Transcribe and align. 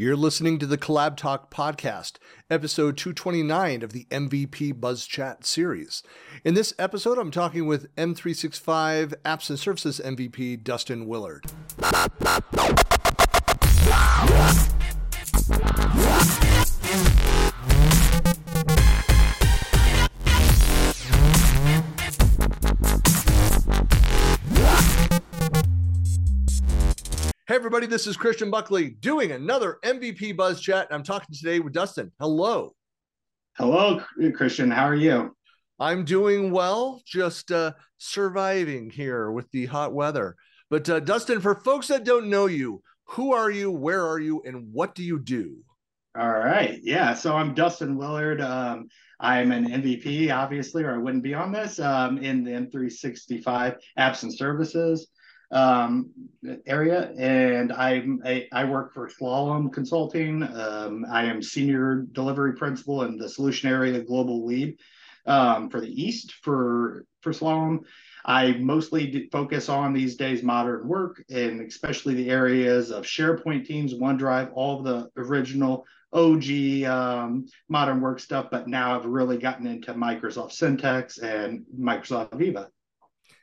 You're 0.00 0.16
listening 0.16 0.58
to 0.60 0.66
the 0.66 0.78
Collab 0.78 1.18
Talk 1.18 1.50
podcast, 1.54 2.12
episode 2.48 2.96
229 2.96 3.82
of 3.82 3.92
the 3.92 4.06
MVP 4.10 4.80
Buzz 4.80 5.04
Chat 5.04 5.44
series. 5.44 6.02
In 6.42 6.54
this 6.54 6.72
episode, 6.78 7.18
I'm 7.18 7.30
talking 7.30 7.66
with 7.66 7.94
M365 7.96 9.12
Apps 9.26 9.50
and 9.50 9.58
Services 9.58 10.00
MVP 10.02 10.64
Dustin 10.64 11.06
Willard. 11.06 11.44
Hey, 27.50 27.56
everybody, 27.56 27.88
this 27.88 28.06
is 28.06 28.16
Christian 28.16 28.48
Buckley 28.48 28.90
doing 28.90 29.32
another 29.32 29.80
MVP 29.84 30.36
Buzz 30.36 30.60
Chat. 30.60 30.86
I'm 30.92 31.02
talking 31.02 31.34
today 31.34 31.58
with 31.58 31.72
Dustin. 31.72 32.12
Hello. 32.20 32.76
Hello, 33.56 34.00
Christian. 34.36 34.70
How 34.70 34.84
are 34.84 34.94
you? 34.94 35.34
I'm 35.80 36.04
doing 36.04 36.52
well, 36.52 37.02
just 37.04 37.50
uh, 37.50 37.72
surviving 37.98 38.88
here 38.88 39.32
with 39.32 39.50
the 39.50 39.66
hot 39.66 39.92
weather. 39.92 40.36
But, 40.70 40.88
uh, 40.88 41.00
Dustin, 41.00 41.40
for 41.40 41.56
folks 41.56 41.88
that 41.88 42.04
don't 42.04 42.30
know 42.30 42.46
you, 42.46 42.84
who 43.06 43.32
are 43.32 43.50
you, 43.50 43.72
where 43.72 44.06
are 44.06 44.20
you, 44.20 44.40
and 44.46 44.72
what 44.72 44.94
do 44.94 45.02
you 45.02 45.18
do? 45.18 45.56
All 46.16 46.30
right. 46.30 46.78
Yeah. 46.84 47.14
So 47.14 47.34
I'm 47.34 47.52
Dustin 47.52 47.96
Willard. 47.96 48.40
Um, 48.40 48.86
I'm 49.18 49.50
an 49.50 49.66
MVP, 49.66 50.32
obviously, 50.32 50.84
or 50.84 50.94
I 50.94 50.98
wouldn't 50.98 51.24
be 51.24 51.34
on 51.34 51.50
this 51.50 51.80
um, 51.80 52.18
in 52.18 52.44
the 52.44 52.52
M365 52.52 53.76
apps 53.98 54.22
and 54.22 54.32
services 54.32 55.08
um, 55.50 56.10
area, 56.66 57.12
and 57.18 57.72
I'm 57.72 58.20
I, 58.24 58.46
I, 58.52 58.64
work 58.64 58.94
for 58.94 59.08
Slalom 59.08 59.72
Consulting. 59.72 60.42
Um, 60.42 61.04
I 61.10 61.24
am 61.24 61.42
senior 61.42 62.06
delivery 62.12 62.54
principal 62.54 63.02
and 63.02 63.20
the 63.20 63.28
solution 63.28 63.68
area 63.68 64.00
global 64.00 64.46
lead 64.46 64.78
um, 65.26 65.68
for 65.68 65.80
the 65.80 65.88
East 65.88 66.34
for 66.42 67.04
for 67.20 67.32
Slalom. 67.32 67.80
I 68.24 68.52
mostly 68.52 69.28
focus 69.32 69.68
on 69.68 69.92
these 69.92 70.16
days 70.16 70.42
modern 70.42 70.86
work 70.86 71.24
and 71.30 71.62
especially 71.62 72.14
the 72.14 72.30
areas 72.30 72.90
of 72.90 73.04
SharePoint 73.04 73.64
teams, 73.64 73.94
OneDrive, 73.94 74.50
all 74.54 74.82
the 74.82 75.08
original 75.16 75.86
OG 76.12 76.84
um, 76.84 77.46
modern 77.68 78.00
work 78.00 78.20
stuff. 78.20 78.48
But 78.50 78.68
now 78.68 78.96
I've 78.96 79.06
really 79.06 79.38
gotten 79.38 79.66
into 79.66 79.94
Microsoft 79.94 80.52
Syntex 80.52 81.22
and 81.22 81.64
Microsoft 81.78 82.34
Viva. 82.36 82.68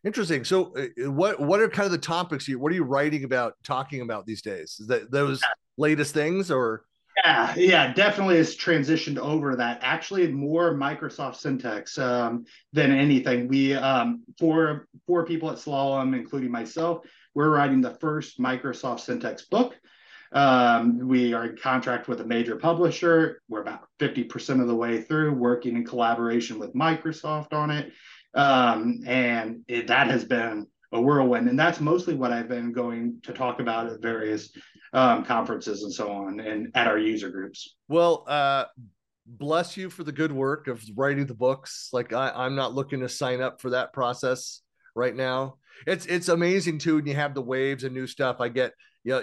Interesting. 0.04 0.44
So, 0.44 0.74
uh, 0.76 1.12
what 1.12 1.40
what 1.40 1.60
are 1.60 1.70
kind 1.70 1.86
of 1.86 1.92
the 1.92 1.98
topics 1.98 2.48
you? 2.48 2.60
What 2.60 2.72
are 2.72 2.76
you 2.76 2.84
writing 2.84 3.24
about, 3.24 3.56
talking 3.64 4.02
about 4.02 4.26
these 4.26 4.42
days? 4.42 4.78
Is 4.80 4.88
that 4.88 5.12
those 5.12 5.42
yeah. 5.42 5.54
latest 5.78 6.14
things, 6.14 6.52
or? 6.52 6.84
Yeah, 7.26 7.56
yeah, 7.58 7.94
definitely 7.94 8.38
has 8.38 8.56
transitioned 8.56 9.18
over 9.18 9.56
that. 9.56 9.80
Actually, 9.82 10.32
more 10.32 10.76
Microsoft 10.76 11.42
Syntex 11.42 11.98
um, 11.98 12.46
than 12.74 12.92
anything. 12.92 13.48
We 13.48 13.74
um, 13.74 14.24
four 14.38 14.88
four 15.08 15.26
people 15.26 15.50
at 15.50 15.58
Slalom, 15.58 16.16
including 16.16 16.52
myself, 16.52 17.02
we're 17.38 17.50
writing 17.50 17.82
the 17.82 17.96
first 17.96 18.40
Microsoft 18.40 19.06
Syntex 19.06 19.48
book. 19.48 19.76
Um, 20.32 21.08
we 21.08 21.34
are 21.34 21.46
in 21.46 21.58
contract 21.58 22.08
with 22.08 22.22
a 22.22 22.26
major 22.26 22.56
publisher. 22.56 23.42
We're 23.48 23.62
about 23.62 23.88
50% 24.00 24.62
of 24.62 24.68
the 24.68 24.76
way 24.76 25.02
through, 25.02 25.34
working 25.34 25.76
in 25.76 25.86
collaboration 25.86 26.60
with 26.60 26.74
Microsoft 26.74 27.54
on 27.54 27.70
it. 27.70 27.94
Um, 28.38 29.02
and 29.06 29.64
it, 29.68 29.88
that 29.88 30.08
has 30.08 30.24
been 30.24 30.68
a 30.92 31.02
whirlwind. 31.02 31.50
And 31.50 31.60
that's 31.60 31.82
mostly 31.82 32.14
what 32.14 32.32
I've 32.32 32.48
been 32.48 32.72
going 32.72 33.20
to 33.24 33.34
talk 33.34 33.60
about 33.60 33.88
at 33.88 34.02
various 34.02 34.52
um, 34.94 35.26
conferences 35.26 35.84
and 35.84 35.92
so 35.92 36.12
on 36.12 36.40
and 36.40 36.72
at 36.76 36.88
our 36.88 36.98
user 36.98 37.30
groups. 37.30 37.76
Well, 37.90 38.24
uh, 38.28 38.66
bless 39.26 39.76
you 39.76 39.90
for 39.90 40.04
the 40.04 40.12
good 40.12 40.32
work 40.32 40.68
of 40.68 40.82
writing 40.96 41.26
the 41.26 41.34
books. 41.34 41.90
Like 41.92 42.14
I, 42.14 42.32
I'm 42.34 42.56
not 42.56 42.74
looking 42.74 43.02
to 43.02 43.10
sign 43.10 43.42
up 43.42 43.60
for 43.60 43.72
that 43.72 43.92
process 43.92 44.62
right 44.96 45.16
now. 45.16 45.56
It's 45.86 46.06
it's 46.06 46.30
amazing 46.30 46.80
too, 46.80 46.98
and 46.98 47.08
you 47.08 47.14
have 47.14 47.36
the 47.36 47.42
waves 47.42 47.84
and 47.84 47.94
new 47.94 48.08
stuff. 48.08 48.38
I 48.40 48.50
get 48.50 48.74
you 49.04 49.12
know, 49.12 49.22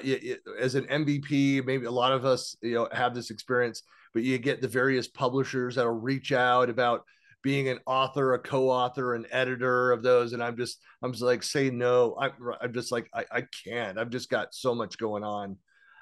as 0.59 0.77
an 0.77 0.85
MVP, 0.85 1.65
maybe 1.65 1.87
a 1.87 1.91
lot 1.91 2.13
of 2.13 2.25
us 2.25 2.57
you 2.63 2.75
know 2.75 2.89
have 2.93 3.15
this 3.15 3.31
experience, 3.31 3.83
but 4.13 4.23
you 4.23 4.39
get 4.39 4.61
the 4.61 4.69
various 4.69 5.09
publishers 5.09 5.75
that'll 5.75 5.93
reach 5.93 6.31
out 6.31 6.71
about 6.71 7.05
being 7.45 7.69
an 7.69 7.79
author, 7.87 8.35
a 8.35 8.39
co-author, 8.39 9.15
an 9.15 9.27
editor 9.31 9.93
of 9.93 10.03
those, 10.03 10.33
and 10.33 10.43
I'm 10.43 10.57
just 10.57 10.81
I'm 11.03 11.13
just 11.13 11.23
like 11.23 11.45
say 11.45 11.71
no. 11.71 12.17
I'm 12.19 12.33
I'm 12.61 12.73
just 12.73 12.91
like 12.91 13.09
I 13.15 13.25
I 13.31 13.45
can't. 13.65 13.99
I've 13.99 14.11
just 14.11 14.31
got 14.31 14.53
so 14.55 14.75
much 14.75 14.99
going 14.99 15.23
on. 15.23 15.57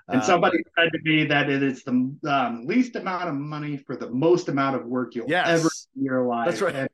And 0.08 0.25
somebody 0.25 0.58
um, 0.58 0.64
said 0.78 0.92
to 0.92 0.98
me 1.03 1.25
that 1.26 1.50
it 1.50 1.62
is 1.62 1.84
the 1.84 1.92
um, 2.28 2.66
least 2.66 2.97
amount 2.97 3.28
of 3.28 3.34
money 3.34 3.76
for 3.76 3.97
the 3.97 4.10
most 4.10 4.48
amount 4.48 4.76
of 4.76 4.84
work 4.84 5.14
you'll 5.14 5.28
yes, 5.28 5.47
ever 5.48 5.69
in 5.97 6.04
your 6.04 6.26
life. 6.26 6.47
That's 6.47 6.60
right. 6.60 6.75
And, 6.75 6.88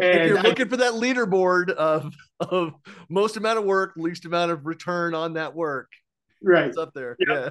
and 0.00 0.20
if 0.20 0.28
you're 0.28 0.38
I, 0.38 0.42
looking 0.42 0.68
for 0.68 0.76
that 0.78 0.94
leaderboard 0.94 1.70
of 1.70 2.12
of 2.40 2.72
most 3.08 3.36
amount 3.36 3.58
of 3.58 3.64
work, 3.64 3.92
least 3.96 4.24
amount 4.24 4.52
of 4.52 4.64
return 4.64 5.14
on 5.14 5.34
that 5.34 5.54
work, 5.54 5.90
right? 6.42 6.66
It's 6.66 6.78
up 6.78 6.94
there. 6.94 7.16
Yep. 7.18 7.28
Yeah 7.28 7.50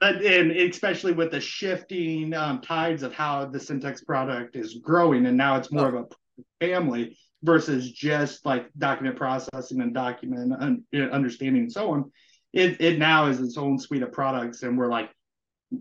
and 0.00 0.50
especially 0.50 1.12
with 1.12 1.30
the 1.30 1.40
shifting 1.40 2.34
um, 2.34 2.60
tides 2.60 3.02
of 3.02 3.12
how 3.12 3.44
the 3.46 3.58
Syntex 3.58 4.04
product 4.04 4.56
is 4.56 4.78
growing, 4.82 5.26
and 5.26 5.36
now 5.36 5.56
it's 5.56 5.72
more 5.72 5.94
oh. 5.94 5.98
of 5.98 6.12
a 6.12 6.66
family 6.66 7.16
versus 7.42 7.92
just 7.92 8.44
like 8.46 8.66
document 8.78 9.16
processing 9.16 9.80
and 9.80 9.94
document 9.94 10.52
un- 10.60 10.84
understanding 11.12 11.62
and 11.62 11.72
so 11.72 11.92
on. 11.92 12.10
It 12.52 12.80
it 12.80 12.98
now 12.98 13.26
is 13.26 13.40
its 13.40 13.58
own 13.58 13.78
suite 13.78 14.02
of 14.02 14.12
products, 14.12 14.62
and 14.62 14.78
we're 14.78 14.90
like 14.90 15.10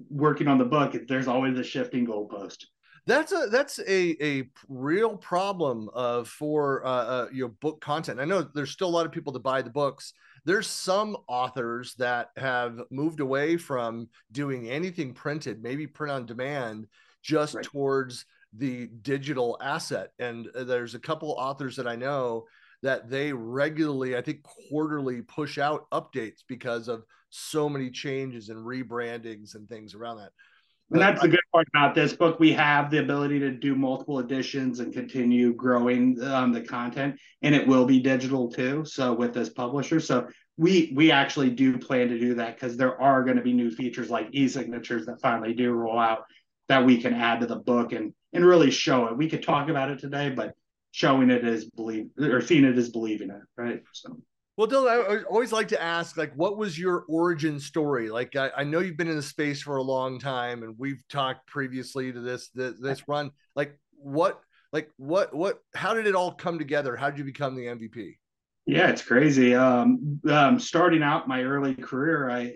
working 0.10 0.48
on 0.48 0.58
the 0.58 0.66
book. 0.66 0.96
There's 1.08 1.28
always 1.28 1.58
a 1.58 1.64
shifting 1.64 2.06
goalpost. 2.06 2.66
That's 3.06 3.32
a 3.32 3.48
that's 3.52 3.80
a 3.80 4.26
a 4.26 4.50
real 4.70 5.18
problem 5.18 5.90
of 5.94 6.28
for 6.30 6.86
uh, 6.86 6.90
uh, 6.90 7.28
your 7.34 7.50
book 7.50 7.82
content. 7.82 8.20
I 8.20 8.26
know 8.26 8.48
there's 8.54 8.72
still 8.72 8.88
a 8.88 8.96
lot 8.96 9.06
of 9.06 9.12
people 9.12 9.34
that 9.34 9.44
buy 9.44 9.62
the 9.62 9.70
books 9.70 10.14
there's 10.46 10.68
some 10.68 11.18
authors 11.28 11.96
that 11.96 12.30
have 12.38 12.82
moved 12.90 13.20
away 13.20 13.58
from 13.58 14.10
doing 14.32 14.70
anything 14.70 15.14
printed, 15.14 15.64
maybe 15.64 15.88
print 15.88 16.12
on 16.12 16.26
demand, 16.26 16.88
just 17.22 17.56
right. 17.56 17.64
towards 17.64 18.26
the 18.56 18.88
digital 19.02 19.58
asset. 19.62 20.12
And 20.20 20.48
uh, 20.56 20.64
there's 20.64 20.96
a 20.96 21.00
couple 21.00 21.32
authors 21.32 21.76
that 21.78 21.88
I 21.88 21.96
know 21.96 22.46
that 22.82 23.10
they 23.10 23.32
regularly, 23.32 24.18
I 24.18 24.22
think 24.22 24.44
quarterly, 24.44 25.22
push 25.22 25.58
out 25.58 25.90
updates 25.92 26.44
because 26.48 26.88
of 26.90 27.06
so 27.30 27.70
many 27.70 27.90
changes 27.90 28.50
and 28.50 28.66
rebrandings 28.66 29.56
and 29.56 29.68
things 29.68 29.96
around 29.96 30.18
that. 30.18 30.32
And 30.94 31.02
that's 31.02 31.22
the 31.22 31.28
good 31.28 31.40
part 31.52 31.68
about 31.74 31.96
this 31.96 32.14
book. 32.14 32.40
We 32.40 32.54
have 32.54 32.92
the 32.92 33.00
ability 33.00 33.40
to 33.40 33.52
do 33.52 33.76
multiple 33.76 34.20
editions 34.20 34.80
and 34.80 34.94
continue 34.94 35.54
growing 35.54 36.22
um, 36.24 36.52
the 36.52 36.62
content, 36.62 37.20
and 37.42 37.56
it 37.56 37.68
will 37.68 37.86
be 37.86 38.00
digital 38.00 38.52
too. 38.52 38.86
So 38.86 39.14
with 39.14 39.34
this 39.34 39.50
publisher, 39.50 40.00
so 40.00 40.28
we 40.56 40.94
we 40.96 41.12
actually 41.12 41.50
do 41.50 41.78
plan 41.80 42.10
to 42.10 42.20
do 42.20 42.36
that 42.36 42.56
because 42.56 42.78
there 42.78 43.02
are 43.02 43.24
going 43.24 43.38
to 43.38 43.44
be 43.44 43.54
new 43.54 43.72
features 43.72 44.12
like 44.12 44.28
e-signatures 44.34 45.08
that 45.08 45.20
finally 45.20 45.56
do 45.56 45.72
roll 45.72 45.98
out 45.98 46.26
that 46.70 46.86
we 46.86 47.02
can 47.02 47.14
add 47.14 47.40
to 47.40 47.48
the 47.48 47.56
book 47.56 47.92
and 47.92 48.14
and 48.32 48.46
really 48.46 48.70
show 48.70 49.08
it. 49.08 49.18
We 49.18 49.30
could 49.30 49.44
talk 49.44 49.70
about 49.70 49.90
it 49.90 50.00
today, 50.00 50.30
but 50.30 50.54
showing 50.92 51.32
it 51.32 51.44
is 51.44 51.66
believe 51.66 52.10
or 52.20 52.42
seeing 52.42 52.66
it 52.66 52.78
is 52.78 52.90
believing 52.90 53.32
it, 53.32 53.42
right? 53.58 53.82
So. 53.94 54.18
Well, 54.56 54.68
Dylan, 54.68 55.22
I 55.22 55.24
always 55.24 55.52
like 55.52 55.70
to 55.70 55.82
ask, 55.82 56.16
like, 56.16 56.32
what 56.36 56.58
was 56.58 56.78
your 56.78 57.06
origin 57.10 57.60
story? 57.60 58.10
Like, 58.10 58.36
I, 58.36 58.52
I, 58.56 58.64
know 58.64 58.80
you've 58.80 58.98
been 58.98 59.08
in 59.08 59.16
the 59.16 59.24
space 59.24 59.64
for 59.64 59.78
a 59.78 59.82
long 59.82 60.20
time, 60.20 60.62
and 60.62 60.76
we've 60.78 61.02
talked 61.10 61.48
previously 61.48 62.12
to 62.12 62.20
this 62.20 62.50
this, 62.50 62.80
this 62.80 63.02
run. 63.08 63.32
Like, 63.56 63.80
what, 63.92 64.42
like, 64.72 64.92
what, 64.98 65.34
what? 65.34 65.60
How 65.74 65.96
did 65.96 66.06
it 66.06 66.14
all 66.14 66.34
come 66.34 66.60
together? 66.60 66.96
How 66.96 67.10
did 67.10 67.18
you 67.18 67.26
become 67.26 67.56
the 67.56 67.66
MVP? 67.66 68.18
Yeah, 68.68 68.90
it's 68.90 69.02
crazy. 69.02 69.56
Um, 69.56 70.22
um, 70.30 70.60
starting 70.60 71.02
out 71.02 71.28
my 71.28 71.42
early 71.42 71.74
career, 71.74 72.30
I 72.30 72.54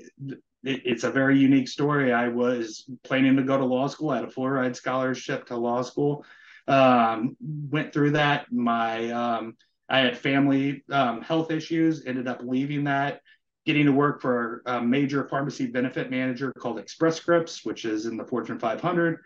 it, 0.64 0.82
it's 0.86 1.04
a 1.04 1.12
very 1.12 1.40
unique 1.40 1.68
story. 1.68 2.14
I 2.14 2.28
was 2.28 2.90
planning 3.04 3.36
to 3.38 3.44
go 3.44 3.58
to 3.58 3.66
law 3.66 3.88
school. 3.88 4.12
I 4.12 4.18
had 4.18 4.26
a 4.26 4.32
full 4.32 4.50
ride 4.50 4.76
scholarship 4.76 5.48
to 5.48 5.58
law 5.58 5.82
school. 5.82 6.26
Um, 6.68 7.38
went 7.42 7.92
through 7.92 8.12
that. 8.12 8.52
My 8.52 9.10
um, 9.10 9.58
I 9.90 10.00
had 10.00 10.18
family 10.18 10.84
um, 10.92 11.22
health 11.22 11.52
issues, 11.52 12.06
ended 12.06 12.28
up 12.28 12.42
leaving 12.44 12.86
that, 12.86 13.22
getting 13.66 13.86
to 13.86 13.92
work 13.92 14.22
for 14.22 14.62
a 14.66 14.82
major 14.82 15.28
pharmacy 15.28 15.68
benefit 15.68 16.10
manager 16.10 16.52
called 16.54 16.80
Express 16.80 17.18
Scripts, 17.18 17.66
which 17.66 17.86
is 17.86 18.06
in 18.06 18.18
the 18.18 18.26
Fortune 18.26 18.60
500. 18.60 19.20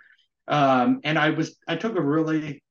Um, 0.48 1.02
and 1.04 1.18
I 1.18 1.31
was, 1.31 1.58
I 1.68 1.75
took 1.75 1.96
a 1.96 2.02
really 2.02 2.63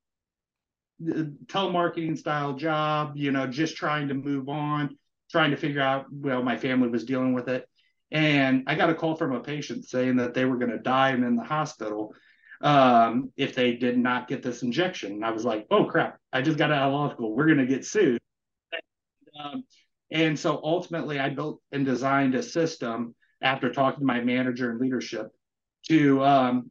uh, 1.09 1.25
telemarketing 1.47 2.19
style 2.19 2.55
job, 2.55 3.13
you 3.17 3.33
know, 3.33 3.47
just 3.47 3.77
trying 3.77 4.09
to 4.09 4.15
move 4.15 4.49
on, 4.49 4.97
trying 5.31 5.51
to 5.51 5.57
figure 5.57 5.81
out, 5.81 6.07
well, 6.11 6.43
my 6.43 6.57
family 6.57 6.89
was 6.89 7.05
dealing 7.05 7.33
with 7.33 7.49
it. 7.49 7.67
And 8.13 8.65
I 8.67 8.75
got 8.75 8.91
a 8.91 8.95
call 8.95 9.15
from 9.17 9.33
a 9.33 9.41
patient 9.41 9.89
saying 9.89 10.17
that 10.17 10.35
they 10.35 10.45
were 10.45 10.59
going 10.59 10.73
to 10.73 10.79
die 10.79 11.11
and 11.11 11.25
in 11.25 11.37
the 11.37 11.45
hospital 11.45 12.13
um, 12.61 13.33
if 13.37 13.55
they 13.55 13.75
did 13.75 13.99
not 13.99 14.29
get 14.29 14.43
this 14.43 14.62
injection. 14.62 15.12
And 15.12 15.25
I 15.25 15.31
was 15.31 15.45
like, 15.45 15.67
oh 15.71 15.85
crap, 15.85 16.19
I 16.33 16.43
just 16.43 16.59
got 16.59 16.71
out 16.71 16.89
of 16.89 16.93
law 16.93 17.11
school. 17.12 17.35
We're 17.35 17.47
going 17.47 17.59
to 17.59 17.67
get 17.67 17.85
sued. 17.85 18.21
Um, 19.43 19.65
and 20.11 20.39
so 20.39 20.61
ultimately, 20.62 21.19
I 21.19 21.31
built 21.31 21.61
and 21.73 21.87
designed 21.87 22.35
a 22.35 22.43
system 22.43 23.15
after 23.43 23.73
talking 23.73 24.01
to 24.01 24.07
my 24.07 24.21
manager 24.21 24.71
and 24.71 24.81
leadership 24.81 25.29
to 25.89 26.23
um, 26.23 26.71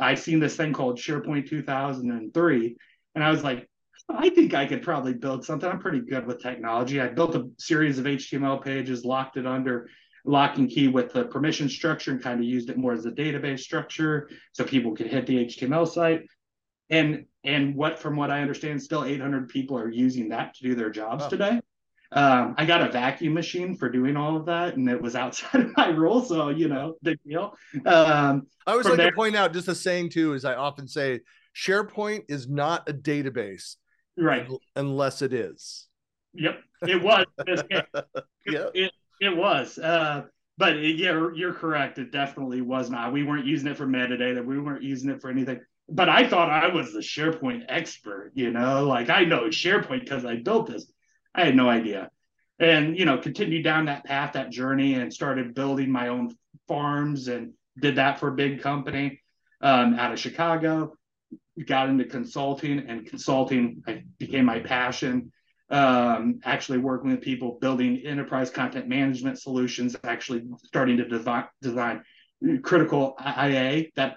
I 0.00 0.14
seen 0.14 0.38
this 0.38 0.56
thing 0.56 0.72
called 0.72 0.98
SharePoint 0.98 1.48
2003, 1.48 2.76
and 3.14 3.24
I 3.24 3.30
was 3.30 3.42
like, 3.42 3.68
I 4.08 4.28
think 4.28 4.54
I 4.54 4.66
could 4.66 4.82
probably 4.82 5.14
build 5.14 5.44
something. 5.44 5.68
I'm 5.68 5.78
pretty 5.78 6.00
good 6.00 6.26
with 6.26 6.42
technology. 6.42 7.00
I 7.00 7.08
built 7.08 7.36
a 7.36 7.48
series 7.58 7.98
of 7.98 8.04
HTML 8.04 8.62
pages, 8.62 9.04
locked 9.04 9.36
it 9.36 9.46
under 9.46 9.88
lock 10.24 10.58
and 10.58 10.68
key 10.68 10.88
with 10.88 11.12
the 11.12 11.24
permission 11.24 11.68
structure, 11.68 12.10
and 12.10 12.22
kind 12.22 12.40
of 12.40 12.46
used 12.46 12.70
it 12.70 12.76
more 12.76 12.92
as 12.92 13.06
a 13.06 13.10
database 13.10 13.60
structure 13.60 14.28
so 14.52 14.64
people 14.64 14.94
could 14.94 15.06
hit 15.06 15.26
the 15.26 15.44
HTML 15.46 15.88
site. 15.88 16.22
And 16.90 17.26
and 17.44 17.74
what 17.74 17.98
from 17.98 18.16
what 18.16 18.30
I 18.30 18.40
understand, 18.42 18.82
still 18.82 19.04
800 19.04 19.48
people 19.48 19.78
are 19.78 19.90
using 19.90 20.28
that 20.30 20.54
to 20.54 20.62
do 20.62 20.74
their 20.74 20.90
jobs 20.90 21.24
oh. 21.26 21.30
today. 21.30 21.60
Um, 22.12 22.56
I 22.58 22.64
got 22.64 22.82
a 22.82 22.90
vacuum 22.90 23.34
machine 23.34 23.76
for 23.76 23.88
doing 23.88 24.16
all 24.16 24.36
of 24.36 24.46
that, 24.46 24.76
and 24.76 24.88
it 24.88 25.00
was 25.00 25.14
outside 25.16 25.60
of 25.60 25.76
my 25.76 25.90
role, 25.90 26.22
so 26.22 26.48
you 26.48 26.68
know, 26.68 26.96
big 27.02 27.18
deal. 27.26 27.54
Um, 27.86 28.46
I 28.66 28.72
always 28.72 28.86
like 28.86 28.96
there, 28.96 29.10
to 29.10 29.16
point 29.16 29.36
out 29.36 29.52
just 29.52 29.68
a 29.68 29.74
saying 29.74 30.10
too, 30.10 30.34
as 30.34 30.44
I 30.44 30.54
often 30.54 30.88
say, 30.88 31.20
SharePoint 31.54 32.24
is 32.28 32.48
not 32.48 32.88
a 32.88 32.92
database, 32.92 33.76
right? 34.16 34.48
Unless 34.74 35.22
it 35.22 35.32
is. 35.32 35.86
Yep, 36.34 36.60
it 36.82 37.02
was. 37.02 37.26
yep. 38.46 38.70
it, 38.74 38.92
it 39.20 39.36
was. 39.36 39.78
Uh, 39.78 40.22
but 40.58 40.76
yeah, 40.76 41.28
you're 41.34 41.54
correct. 41.54 41.98
It 41.98 42.12
definitely 42.12 42.60
was 42.60 42.90
not. 42.90 43.12
We 43.12 43.22
weren't 43.22 43.46
using 43.46 43.68
it 43.68 43.76
for 43.76 43.86
metadata. 43.86 44.44
We 44.44 44.58
weren't 44.58 44.82
using 44.82 45.10
it 45.10 45.20
for 45.20 45.30
anything. 45.30 45.60
But 45.88 46.08
I 46.08 46.28
thought 46.28 46.50
I 46.50 46.68
was 46.68 46.92
the 46.92 47.00
SharePoint 47.00 47.64
expert. 47.68 48.32
You 48.34 48.50
know, 48.50 48.86
like 48.86 49.10
I 49.10 49.24
know 49.24 49.44
SharePoint 49.44 50.00
because 50.00 50.24
I 50.24 50.36
built 50.36 50.66
this 50.66 50.90
I 51.34 51.44
had 51.44 51.56
no 51.56 51.68
idea. 51.68 52.10
And, 52.58 52.98
you 52.98 53.04
know, 53.04 53.18
continued 53.18 53.64
down 53.64 53.86
that 53.86 54.04
path, 54.04 54.34
that 54.34 54.50
journey, 54.50 54.94
and 54.94 55.12
started 55.12 55.54
building 55.54 55.90
my 55.90 56.08
own 56.08 56.36
farms 56.68 57.28
and 57.28 57.52
did 57.78 57.96
that 57.96 58.20
for 58.20 58.28
a 58.28 58.34
big 58.34 58.60
company 58.60 59.22
um, 59.62 59.94
out 59.94 60.12
of 60.12 60.18
Chicago. 60.18 60.94
Got 61.66 61.88
into 61.88 62.04
consulting, 62.04 62.80
and 62.88 63.06
consulting 63.06 63.82
became 64.18 64.44
my 64.44 64.60
passion. 64.60 65.32
Um, 65.70 66.40
actually, 66.44 66.78
working 66.78 67.10
with 67.10 67.20
people 67.20 67.58
building 67.60 68.02
enterprise 68.04 68.50
content 68.50 68.88
management 68.88 69.38
solutions, 69.38 69.96
actually 70.02 70.44
starting 70.64 70.96
to 70.96 71.06
design, 71.06 71.44
design 71.62 72.02
critical 72.62 73.16
IA 73.20 73.86
that 73.96 74.16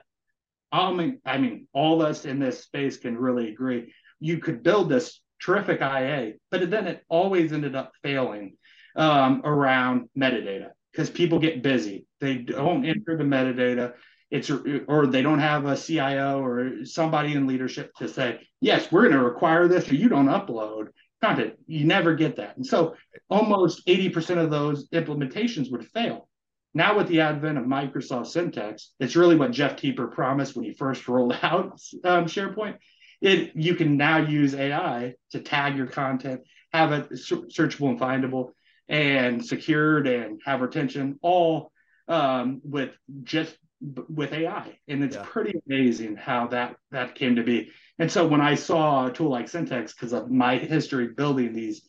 I 0.71 0.91
mean, 0.91 1.19
I 1.23 1.37
mean, 1.37 1.67
all 1.71 2.01
of 2.01 2.09
us 2.09 2.25
in 2.25 2.39
this 2.39 2.63
space 2.63 2.97
can 2.97 3.15
really 3.15 3.49
agree. 3.49 3.93
You 4.19 4.39
could 4.39 4.63
build 4.63 4.89
this 4.89 5.21
terrific 5.39 5.81
IA, 5.81 6.33
but 6.49 6.69
then 6.71 6.87
it 6.87 7.03
always 7.09 7.53
ended 7.53 7.75
up 7.75 7.91
failing 8.01 8.57
um, 8.95 9.41
around 9.45 10.09
metadata 10.17 10.69
because 10.91 11.11
people 11.11 11.37
get 11.37 11.61
busy. 11.61 12.07
They 12.19 12.37
don't 12.37 12.85
enter 12.85 13.15
the 13.17 13.23
metadata. 13.23 13.93
It's 14.31 14.49
or 14.49 15.05
they 15.05 15.21
don't 15.21 15.39
have 15.39 15.65
a 15.65 15.77
CIO 15.77 16.43
or 16.43 16.85
somebody 16.85 17.33
in 17.33 17.45
leadership 17.45 17.93
to 17.97 18.07
say, 18.07 18.39
yes, 18.59 18.91
we're 18.91 19.03
going 19.03 19.13
to 19.13 19.23
require 19.23 19.67
this, 19.67 19.91
or 19.91 19.95
you 19.95 20.09
don't 20.09 20.25
upload 20.25 20.87
content. 21.23 21.53
You 21.67 21.85
never 21.85 22.15
get 22.15 22.35
that, 22.37 22.57
and 22.57 22.65
so 22.65 22.95
almost 23.29 23.85
80% 23.87 24.37
of 24.37 24.49
those 24.49 24.89
implementations 24.89 25.71
would 25.71 25.87
fail. 25.87 26.27
Now, 26.73 26.97
with 26.97 27.07
the 27.07 27.21
advent 27.21 27.59
of 27.59 27.65
Microsoft 27.65 28.33
Syntex, 28.33 28.87
it's 28.99 29.15
really 29.15 29.35
what 29.35 29.51
Jeff 29.51 29.75
Teper 29.75 30.11
promised 30.11 30.55
when 30.55 30.65
he 30.65 30.73
first 30.73 31.07
rolled 31.07 31.37
out 31.41 31.79
um, 32.03 32.25
SharePoint 32.25 32.77
it 33.23 33.55
you 33.55 33.73
can 33.73 33.95
now 33.95 34.17
use 34.17 34.53
AI 34.53 35.15
to 35.31 35.39
tag 35.39 35.77
your 35.77 35.87
content, 35.87 36.41
have 36.73 36.91
it 36.91 37.09
searchable 37.11 37.89
and 37.89 37.99
findable, 37.99 38.51
and 38.89 39.43
secured, 39.43 40.07
and 40.07 40.41
have 40.45 40.59
retention 40.59 41.17
all 41.21 41.71
um, 42.09 42.59
with 42.65 42.91
just 43.23 43.57
with 43.81 44.33
AI, 44.33 44.77
and 44.89 45.03
it's 45.03 45.15
yeah. 45.15 45.23
pretty 45.25 45.57
amazing 45.65 46.17
how 46.17 46.47
that 46.47 46.75
that 46.91 47.15
came 47.15 47.37
to 47.37 47.43
be. 47.43 47.71
And 47.99 48.11
so 48.11 48.27
when 48.27 48.41
I 48.41 48.55
saw 48.55 49.07
a 49.07 49.11
tool 49.11 49.29
like 49.29 49.45
Syntex, 49.45 49.93
because 49.95 50.13
of 50.13 50.31
my 50.31 50.57
history 50.57 51.09
building 51.09 51.53
these 51.53 51.87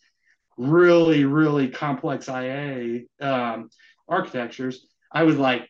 really 0.57 1.25
really 1.25 1.69
complex 1.69 2.29
IA 2.29 3.03
um, 3.21 3.71
architectures, 4.09 4.87
I 5.11 5.25
was 5.25 5.37
like, 5.37 5.69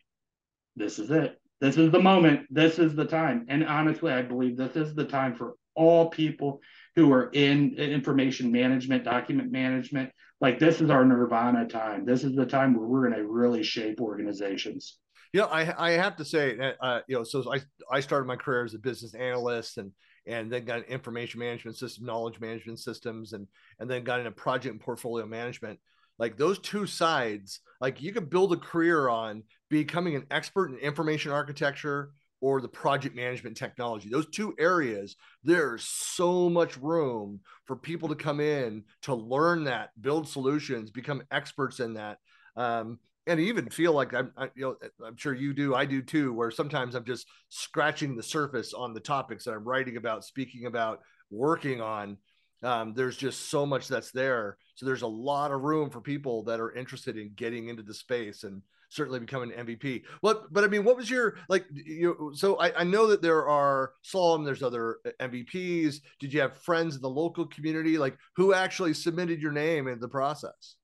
this 0.75 0.99
is 0.99 1.09
it. 1.11 1.39
This 1.61 1.77
is 1.77 1.91
the 1.91 2.01
moment. 2.01 2.41
This 2.49 2.79
is 2.79 2.95
the 2.95 3.05
time. 3.05 3.45
And 3.47 3.65
honestly, 3.65 4.11
I 4.11 4.21
believe 4.21 4.57
this 4.57 4.75
is 4.75 4.93
the 4.93 5.05
time 5.05 5.35
for 5.35 5.55
all 5.73 6.09
people 6.09 6.61
who 6.95 7.11
are 7.11 7.29
in 7.33 7.75
information 7.75 8.51
management, 8.51 9.03
document 9.03 9.51
management. 9.51 10.11
Like 10.41 10.59
this 10.59 10.81
is 10.81 10.89
our 10.89 11.05
nirvana 11.05 11.67
time. 11.67 12.05
This 12.05 12.23
is 12.23 12.35
the 12.35 12.45
time 12.45 12.75
where 12.75 12.87
we're 12.87 13.09
going 13.09 13.21
to 13.21 13.27
really 13.27 13.63
shape 13.63 14.01
organizations. 14.01 14.97
You 15.33 15.41
know, 15.41 15.47
I, 15.47 15.89
I 15.89 15.91
have 15.91 16.17
to 16.17 16.25
say, 16.25 16.57
uh, 16.57 16.83
uh, 16.83 17.01
you 17.07 17.15
know, 17.15 17.23
so 17.23 17.53
I, 17.53 17.61
I 17.91 17.99
started 17.99 18.25
my 18.25 18.35
career 18.35 18.63
as 18.63 18.73
a 18.73 18.79
business 18.79 19.13
analyst 19.13 19.77
and 19.77 19.91
and 20.27 20.51
then 20.51 20.65
got 20.65 20.85
information 20.85 21.39
management 21.39 21.77
system, 21.77 22.05
knowledge 22.05 22.39
management 22.39 22.79
systems, 22.79 23.33
and 23.33 23.47
and 23.79 23.89
then 23.89 24.03
got 24.03 24.19
into 24.19 24.31
project 24.31 24.71
and 24.71 24.81
portfolio 24.81 25.25
management. 25.25 25.79
Like 26.17 26.37
those 26.37 26.59
two 26.59 26.85
sides 26.85 27.59
like 27.81 28.01
you 28.01 28.13
could 28.13 28.29
build 28.29 28.53
a 28.53 28.57
career 28.57 29.09
on 29.09 29.43
becoming 29.69 30.15
an 30.15 30.25
expert 30.31 30.71
in 30.71 30.77
information 30.77 31.31
architecture 31.31 32.11
or 32.41 32.61
the 32.61 32.67
project 32.67 33.15
management 33.15 33.57
technology. 33.57 34.09
Those 34.09 34.29
two 34.29 34.53
areas 34.59 35.15
there's 35.43 35.83
so 35.85 36.49
much 36.49 36.77
room 36.77 37.41
for 37.65 37.75
people 37.75 38.09
to 38.09 38.15
come 38.15 38.39
in 38.39 38.83
to 39.03 39.15
learn 39.15 39.65
that 39.65 39.89
build 39.99 40.27
solutions 40.27 40.91
become 40.91 41.23
experts 41.31 41.79
in 41.79 41.95
that. 41.95 42.19
Um, 42.55 42.99
and 43.27 43.39
even 43.39 43.69
feel 43.69 43.93
like 43.93 44.13
I'm, 44.13 44.31
I, 44.37 44.49
you 44.55 44.61
know, 44.63 44.75
I'm 45.05 45.17
sure 45.17 45.33
you 45.33 45.53
do, 45.53 45.75
I 45.75 45.85
do 45.85 46.01
too, 46.01 46.33
where 46.33 46.51
sometimes 46.51 46.95
I'm 46.95 47.05
just 47.05 47.27
scratching 47.49 48.15
the 48.15 48.23
surface 48.23 48.73
on 48.73 48.93
the 48.93 48.99
topics 48.99 49.45
that 49.45 49.53
I'm 49.53 49.63
writing 49.63 49.97
about, 49.97 50.23
speaking 50.23 50.65
about, 50.65 50.99
working 51.31 51.81
on. 51.81 52.17
Um, 52.63 52.93
there's 52.93 53.17
just 53.17 53.49
so 53.49 53.65
much 53.65 53.87
that's 53.87 54.11
there. 54.11 54.57
So 54.75 54.85
there's 54.85 55.01
a 55.01 55.07
lot 55.07 55.51
of 55.51 55.61
room 55.61 55.89
for 55.89 56.01
people 56.01 56.43
that 56.43 56.59
are 56.59 56.73
interested 56.73 57.17
in 57.17 57.31
getting 57.35 57.69
into 57.69 57.83
the 57.83 57.93
space 57.93 58.43
and 58.43 58.61
certainly 58.89 59.19
becoming 59.19 59.51
MVP. 59.51 60.03
What, 60.21 60.51
but 60.53 60.63
I 60.63 60.67
mean, 60.67 60.83
what 60.83 60.95
was 60.95 61.09
your 61.09 61.37
like? 61.49 61.65
You 61.73 62.31
so 62.35 62.55
I, 62.57 62.81
I 62.81 62.83
know 62.83 63.07
that 63.07 63.21
there 63.21 63.47
are 63.47 63.91
Slalom, 64.03 64.45
there's 64.45 64.63
other 64.63 64.97
MVPs. 65.19 65.97
Did 66.19 66.33
you 66.33 66.41
have 66.41 66.57
friends 66.57 66.95
in 66.95 67.01
the 67.01 67.09
local 67.09 67.45
community? 67.45 67.97
Like 67.97 68.17
who 68.35 68.53
actually 68.53 68.93
submitted 68.93 69.41
your 69.41 69.51
name 69.51 69.87
in 69.87 69.99
the 69.99 70.07
process? 70.07 70.75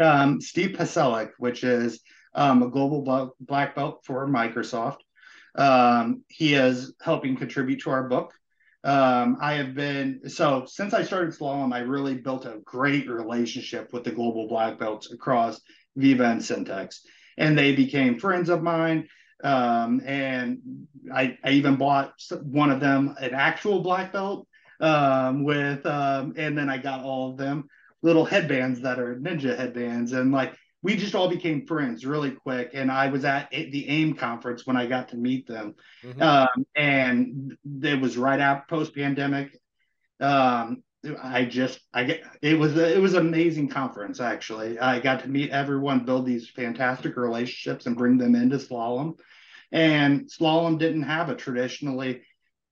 Um, 0.00 0.40
Steve 0.40 0.76
Paselic, 0.76 1.30
which 1.38 1.62
is 1.62 2.00
um, 2.34 2.62
a 2.62 2.68
global 2.68 3.34
black 3.40 3.74
belt 3.74 4.00
for 4.04 4.26
Microsoft. 4.26 4.98
Um, 5.54 6.24
he 6.28 6.54
is 6.54 6.94
helping 7.02 7.36
contribute 7.36 7.80
to 7.82 7.90
our 7.90 8.08
book 8.08 8.32
um, 8.82 9.36
I 9.40 9.54
have 9.54 9.74
been 9.74 10.28
so 10.28 10.64
since 10.66 10.94
I 10.94 11.02
started 11.02 11.34
slalom, 11.34 11.74
I 11.74 11.80
really 11.80 12.14
built 12.14 12.46
a 12.46 12.60
great 12.64 13.08
relationship 13.08 13.92
with 13.92 14.04
the 14.04 14.10
global 14.10 14.48
black 14.48 14.78
belts 14.78 15.12
across 15.12 15.60
Viva 15.96 16.24
and 16.24 16.40
Syntex, 16.40 17.00
and 17.36 17.58
they 17.58 17.74
became 17.74 18.18
friends 18.18 18.48
of 18.48 18.62
mine. 18.62 19.06
Um, 19.44 20.02
and 20.04 20.86
I, 21.14 21.38
I 21.44 21.50
even 21.52 21.76
bought 21.76 22.12
one 22.42 22.70
of 22.70 22.80
them 22.80 23.14
an 23.20 23.34
actual 23.34 23.80
black 23.80 24.12
belt 24.12 24.46
um, 24.80 25.44
with, 25.44 25.84
um, 25.86 26.34
and 26.36 26.56
then 26.56 26.68
I 26.68 26.76
got 26.78 27.02
all 27.02 27.30
of 27.30 27.38
them 27.38 27.66
little 28.02 28.24
headbands 28.24 28.80
that 28.80 28.98
are 28.98 29.16
ninja 29.16 29.56
headbands, 29.56 30.12
and 30.12 30.32
like 30.32 30.54
we 30.82 30.96
just 30.96 31.14
all 31.14 31.28
became 31.28 31.66
friends 31.66 32.06
really 32.06 32.30
quick. 32.30 32.70
And 32.72 32.90
I 32.90 33.08
was 33.08 33.24
at 33.24 33.50
the 33.50 33.86
AIIM 33.88 34.16
conference 34.16 34.66
when 34.66 34.76
I 34.76 34.86
got 34.86 35.08
to 35.08 35.16
meet 35.16 35.46
them. 35.46 35.74
Mm-hmm. 36.02 36.22
Um, 36.22 36.66
and 36.74 37.56
it 37.82 38.00
was 38.00 38.16
right 38.16 38.40
after 38.40 38.64
post 38.76 38.94
pandemic. 38.94 39.58
Um, 40.20 40.82
I 41.22 41.44
just, 41.44 41.80
I 41.92 42.04
get, 42.04 42.22
it 42.42 42.58
was, 42.58 42.76
it 42.76 43.00
was 43.00 43.14
an 43.14 43.26
amazing 43.26 43.68
conference. 43.68 44.20
Actually, 44.20 44.78
I 44.78 45.00
got 45.00 45.20
to 45.20 45.28
meet 45.28 45.50
everyone, 45.50 46.04
build 46.04 46.26
these 46.26 46.48
fantastic 46.48 47.16
relationships 47.16 47.86
and 47.86 47.96
bring 47.96 48.18
them 48.18 48.34
into 48.34 48.56
slalom. 48.56 49.18
And 49.72 50.30
slalom 50.30 50.78
didn't 50.78 51.04
have 51.04 51.28
a 51.28 51.36
traditionally 51.36 52.22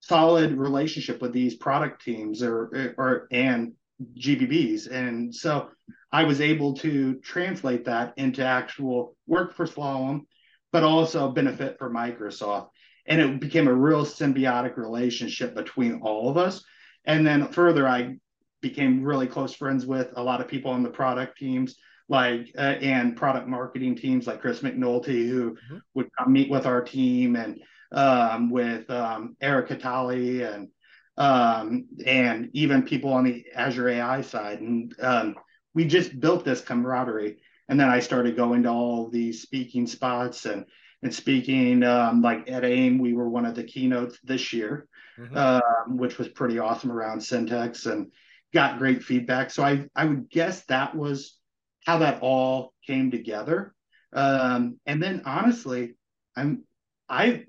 solid 0.01 0.53
relationship 0.57 1.21
with 1.21 1.33
these 1.33 1.57
product 1.57 2.05
teams 2.05 2.43
or, 2.43 2.95
or, 2.97 3.29
and 3.31 3.73
GBBs. 4.19 4.91
And 4.91 5.35
so 5.35 5.69
I 6.13 6.25
was 6.25 6.41
able 6.41 6.75
to 6.75 7.15
translate 7.17 7.85
that 7.85 8.15
into 8.17 8.45
actual 8.45 9.17
work 9.27 9.55
for 9.55 9.67
Slalom, 9.67 10.23
but 10.73 10.83
also 10.83 11.31
benefit 11.31 11.79
for 11.79 11.91
Microsoft. 11.91 12.69
And 13.07 13.21
it 13.21 13.41
became 13.41 13.69
a 13.69 13.75
real 13.75 14.05
symbiotic 14.05 14.77
relationship 14.77 15.55
between 15.55 16.01
all 16.03 16.29
of 16.29 16.37
us. 16.37 16.65
And 17.05 17.27
then 17.27 17.49
further, 17.49 17.89
I 17.89 18.17
became 18.61 19.03
really 19.03 19.27
close 19.27 19.55
friends 19.55 19.87
with 19.87 20.11
a 20.17 20.23
lot 20.23 20.41
of 20.41 20.49
people 20.49 20.71
on 20.71 20.83
the 20.83 20.91
product 20.91 21.39
teams, 21.39 21.77
like 22.09 22.51
uh, 22.57 22.77
and 22.81 23.17
product 23.17 23.49
marketing 23.49 23.97
teams, 23.97 24.27
like 24.27 24.41
Chris 24.41 24.61
McNulty, 24.61 25.29
who 25.29 25.53
mm-hmm. 25.53 25.79
would 25.95 26.11
come 26.19 26.33
meet 26.33 26.51
with 26.51 26.67
our 26.67 26.83
team, 26.83 27.37
and 27.37 27.61
um, 27.93 28.51
with 28.51 28.89
um, 28.91 29.37
Eric 29.41 29.69
Catali 29.69 30.47
and 30.55 30.69
um, 31.19 31.87
and 32.07 32.49
even 32.53 32.83
people 32.85 33.13
on 33.13 33.25
the 33.25 33.45
Azure 33.55 33.89
AI 33.89 34.23
side. 34.23 34.61
And 34.61 34.95
um, 35.01 35.35
we 35.75 35.85
just 35.85 36.19
built 36.19 36.45
this 36.45 36.61
camaraderie. 36.63 37.39
And 37.69 37.79
then 37.79 37.91
I 37.91 38.01
started 38.01 38.37
going 38.37 38.63
to 38.63 38.71
all 38.71 39.11
these 39.11 39.43
speaking 39.43 39.87
spots 39.87 40.47
and 40.47 40.65
and 41.03 41.15
speaking. 41.15 41.83
Um, 41.83 42.23
like 42.23 42.51
at 42.51 42.63
AIIM, 42.63 42.99
we 42.99 43.13
were 43.13 43.29
one 43.29 43.45
of 43.45 43.55
the 43.55 43.65
keynotes 43.65 44.19
this 44.25 44.53
year, 44.53 44.89
mm-hmm. 45.19 45.37
um, 45.37 45.99
which 45.99 46.19
was 46.19 46.29
pretty 46.29 46.59
awesome 46.59 46.91
around 46.91 47.19
Syntex 47.19 47.91
and 47.91 48.11
got 48.55 48.79
great 48.79 49.03
feedback. 49.03 49.51
So 49.51 49.63
I 49.63 49.87
I 49.95 50.07
would 50.07 50.31
guess 50.31 50.65
that 50.67 50.95
was 50.95 51.37
how 51.85 51.99
that 51.99 52.23
all 52.23 52.73
came 52.87 53.11
together. 53.11 53.75
Um, 54.13 54.79
and 54.87 55.03
then 55.03 55.23
honestly, 55.27 55.97
I'm 56.37 56.65
I 57.09 57.45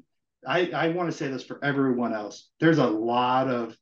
I 0.48 0.72
I 0.72 0.88
want 0.89 1.12
to 1.12 1.17
say 1.17 1.27
this 1.27 1.43
for 1.43 1.63
everyone 1.63 2.13
else. 2.13 2.50
There's 2.60 2.77
a 2.77 2.88
lot 2.88 3.48
of 3.48 3.77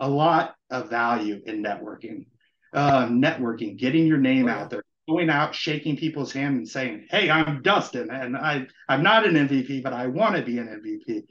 a 0.00 0.08
lot 0.08 0.54
of 0.70 0.90
value 0.90 1.40
in 1.46 1.62
networking. 1.62 2.26
Um, 2.74 3.20
networking, 3.22 3.78
getting 3.78 4.06
your 4.06 4.18
name 4.18 4.46
oh, 4.46 4.50
out 4.50 4.70
there, 4.70 4.82
going 5.08 5.30
out, 5.30 5.54
shaking 5.54 5.96
people's 5.96 6.32
hand 6.32 6.58
and 6.58 6.68
saying, 6.68 7.06
Hey, 7.10 7.30
I'm 7.30 7.62
Dustin 7.62 8.10
and 8.10 8.36
I, 8.36 8.66
I'm 8.88 9.02
not 9.02 9.26
an 9.26 9.34
MVP, 9.34 9.82
but 9.82 9.94
I 9.94 10.06
want 10.06 10.36
to 10.36 10.42
be 10.42 10.58
an 10.58 10.66
MVP. 10.68 11.24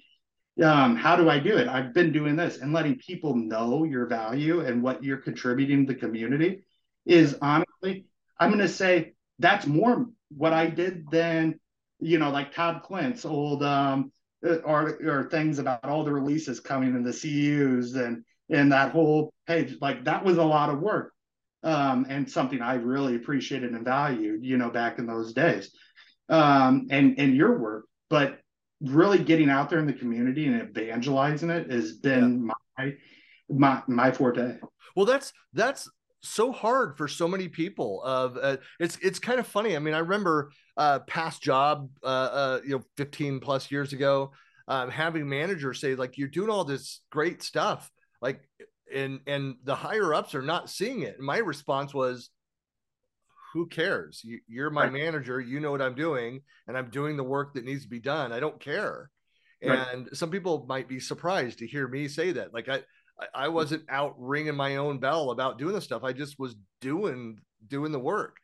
Um, 0.63 0.95
how 0.95 1.15
do 1.15 1.29
I 1.29 1.38
do 1.38 1.55
it? 1.57 1.67
I've 1.67 1.93
been 1.93 2.12
doing 2.12 2.36
this 2.36 2.57
and 2.57 2.74
letting 2.74 2.97
people 2.97 3.36
know 3.36 3.83
your 3.83 4.07
value 4.07 4.62
and 4.62 4.81
what 4.81 5.03
you're 5.03 5.17
contributing 5.17 5.86
to 5.86 5.93
the 5.93 6.00
community 6.00 6.63
is 7.05 7.38
honestly, 7.39 8.05
I'm 8.39 8.50
going 8.50 8.62
to 8.62 8.67
say 8.67 9.13
that's 9.38 9.67
more 9.67 10.07
what 10.36 10.53
I 10.53 10.67
did 10.67 11.12
than, 11.12 11.59
you 12.00 12.17
know, 12.17 12.31
like 12.31 12.53
Todd 12.53 12.81
Klindt's 12.83 13.25
old, 13.25 13.63
um, 13.63 14.12
or, 14.44 14.98
or 15.06 15.29
things 15.29 15.60
about 15.60 15.84
all 15.86 16.03
the 16.03 16.12
releases 16.12 16.60
coming 16.60 16.96
in 16.96 17.03
the 17.03 17.12
CUs 17.12 17.94
and, 17.94 18.24
and 18.50 18.72
that 18.72 18.91
whole 18.91 19.34
page, 19.48 19.77
like 19.82 20.03
that 20.06 20.24
was 20.24 20.38
a 20.38 20.44
lot 20.44 20.70
of 20.70 20.79
work 20.79 21.13
um, 21.63 22.06
and 22.10 22.29
something 22.29 22.62
I 22.62 22.75
really 22.75 23.15
appreciated 23.15 23.74
and 23.74 23.84
valued, 23.84 24.44
you 24.44 24.58
know, 24.58 24.70
back 24.70 25.00
in 25.00 25.08
those 25.08 25.34
days, 25.34 25.72
um, 26.29 26.88
and 26.89 27.20
and 27.20 27.36
your 27.36 27.58
work. 27.58 27.86
But 28.10 28.39
really 28.82 29.20
getting 29.20 29.50
out 29.50 29.70
there 29.70 29.79
in 29.79 29.88
the 29.88 29.94
community 29.94 30.46
and 30.46 30.62
evangelizing 30.62 31.50
it 31.50 31.72
has 31.72 31.94
been 31.94 32.48
yeah. 32.77 32.86
my 32.86 32.94
my 33.50 33.84
my 33.88 34.12
forte. 34.12 34.58
Well, 34.96 35.06
that's 35.06 35.34
that's 35.53 35.89
so 36.21 36.51
hard 36.51 36.97
for 36.97 37.07
so 37.07 37.27
many 37.27 37.47
people 37.47 38.01
of 38.03 38.38
uh, 38.41 38.57
it's 38.79 38.97
it's 39.01 39.19
kind 39.19 39.39
of 39.39 39.47
funny 39.47 39.75
i 39.75 39.79
mean 39.79 39.93
i 39.93 40.00
remember 40.00 40.51
uh 40.75 41.00
past 41.00 41.41
job 41.41 41.89
uh, 42.03 42.07
uh 42.07 42.59
you 42.63 42.71
know 42.71 42.83
15 42.97 43.39
plus 43.39 43.71
years 43.71 43.93
ago 43.93 44.31
um, 44.67 44.89
having 44.89 45.29
managers 45.29 45.79
say 45.79 45.95
like 45.95 46.17
you're 46.17 46.27
doing 46.27 46.50
all 46.50 46.65
this 46.65 47.01
great 47.12 47.41
stuff 47.43 47.89
like 48.21 48.41
and 48.93 49.19
and 49.27 49.55
the 49.63 49.75
higher 49.75 50.13
ups 50.13 50.36
are 50.36 50.41
not 50.41 50.69
seeing 50.69 51.01
it. 51.01 51.17
And 51.17 51.25
my 51.25 51.38
response 51.38 51.93
was, 51.93 52.29
"Who 53.53 53.67
cares? 53.67 54.21
You, 54.24 54.63
are 54.63 54.69
my 54.69 54.83
right. 54.83 54.93
manager. 54.93 55.39
You 55.39 55.59
know 55.59 55.71
what 55.71 55.81
I'm 55.81 55.95
doing, 55.95 56.41
and 56.67 56.77
I'm 56.77 56.89
doing 56.89 57.17
the 57.17 57.24
work 57.24 57.53
that 57.53 57.65
needs 57.65 57.83
to 57.83 57.89
be 57.89 58.00
done. 58.00 58.31
I 58.31 58.39
don't 58.39 58.59
care." 58.59 59.09
Right. 59.63 59.88
And 59.91 60.09
some 60.13 60.29
people 60.29 60.65
might 60.69 60.88
be 60.88 61.00
surprised 61.00 61.59
to 61.59 61.67
hear 61.67 61.88
me 61.88 62.07
say 62.07 62.31
that. 62.33 62.53
Like 62.53 62.69
I, 62.69 62.83
I 63.33 63.47
wasn't 63.47 63.83
out 63.89 64.15
ringing 64.17 64.55
my 64.55 64.75
own 64.75 65.00
bell 65.00 65.31
about 65.31 65.57
doing 65.57 65.74
the 65.74 65.81
stuff. 65.81 66.03
I 66.03 66.13
just 66.13 66.38
was 66.39 66.55
doing 66.81 67.39
doing 67.67 67.91
the 67.91 68.00
work, 68.00 68.38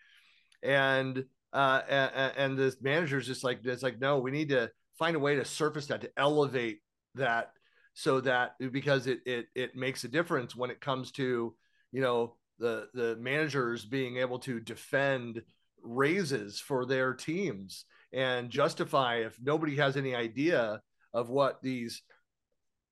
and 0.64 1.26
uh, 1.54 1.82
and, 1.88 2.34
and 2.38 2.58
the 2.58 2.76
manager's 2.82 3.28
just 3.28 3.44
like, 3.44 3.60
it's 3.64 3.84
like, 3.84 4.00
no, 4.00 4.18
we 4.20 4.32
need 4.32 4.50
to 4.50 4.72
find 4.98 5.16
a 5.16 5.20
way 5.20 5.36
to 5.36 5.46
surface 5.46 5.88
that 5.88 6.02
to 6.02 6.12
elevate 6.18 6.80
that 7.16 7.52
so 7.94 8.20
that 8.22 8.56
because 8.72 9.08
it 9.08 9.20
it 9.26 9.46
it 9.56 9.76
makes 9.76 10.04
a 10.04 10.08
difference 10.08 10.56
when 10.56 10.72
it 10.72 10.82
comes 10.82 11.12
to 11.12 11.54
you 11.92 12.02
know 12.02 12.36
the 12.60 12.88
the 12.94 13.16
managers 13.18 13.86
being 13.86 14.18
able 14.18 14.40
to 14.40 14.60
defend 14.60 15.42
raises 15.84 16.60
for 16.60 16.86
their 16.86 17.14
teams 17.14 17.86
and 18.14 18.50
justify 18.50 19.18
if 19.18 19.38
nobody 19.42 19.76
has 19.76 19.98
any 19.98 20.16
idea 20.16 20.82
of 21.14 21.30
what 21.30 21.62
these 21.62 22.02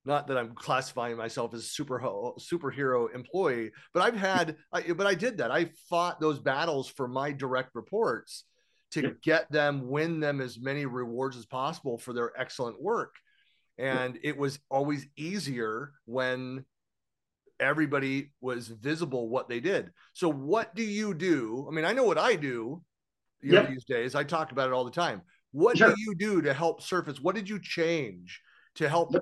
not 0.06 0.28
that 0.28 0.38
I'm 0.38 0.54
classifying 0.56 1.18
myself 1.18 1.54
as 1.54 1.72
super 1.72 2.00
superhero 2.40 3.14
employee, 3.14 3.72
but 3.94 4.02
I've 4.04 4.16
had, 4.16 4.56
I, 4.74 4.82
but 4.94 5.06
I 5.06 5.14
did 5.14 5.38
that. 5.38 5.52
I 5.52 5.70
fought 5.90 6.20
those 6.20 6.40
battles 6.40 6.88
for 6.88 7.08
my 7.08 7.32
direct 7.32 7.76
reports 7.76 8.46
to 8.92 9.02
yep. 9.02 9.22
get 9.22 9.52
them, 9.52 9.90
win 9.90 10.20
them 10.20 10.42
as 10.42 10.60
many 10.60 10.86
rewards 10.86 11.38
as 11.38 11.46
possible 11.46 11.98
for 11.98 12.14
their 12.14 12.32
excellent 12.40 12.82
work 12.82 13.16
and 13.78 14.20
it 14.24 14.38
was 14.38 14.60
always 14.70 15.08
easier 15.18 15.94
when 16.06 16.64
everybody 17.60 18.32
was 18.42 18.68
visible 18.68 19.30
what 19.30 19.48
they 19.48 19.60
did 19.60 19.92
so 20.14 20.30
what 20.30 20.74
do 20.76 20.84
you 20.84 21.14
do 21.14 21.68
i 21.70 21.74
mean 21.74 21.86
i 21.86 21.94
know 21.94 22.04
what 22.04 22.18
i 22.18 22.36
do 22.36 22.82
you 23.42 23.54
yep. 23.54 23.64
know, 23.64 23.70
these 23.70 23.86
days 23.86 24.16
i 24.16 24.24
talk 24.24 24.52
about 24.52 24.68
it 24.68 24.74
all 24.74 24.86
the 24.86 24.92
time 24.92 25.22
what 25.52 25.78
sure. 25.78 25.90
do 25.90 25.96
you 25.98 26.16
do 26.16 26.42
to 26.42 26.54
help 26.54 26.82
surface 26.82 27.20
what 27.20 27.36
did 27.36 27.48
you 27.48 27.60
change 27.60 28.42
to 28.76 28.88
help. 28.90 29.14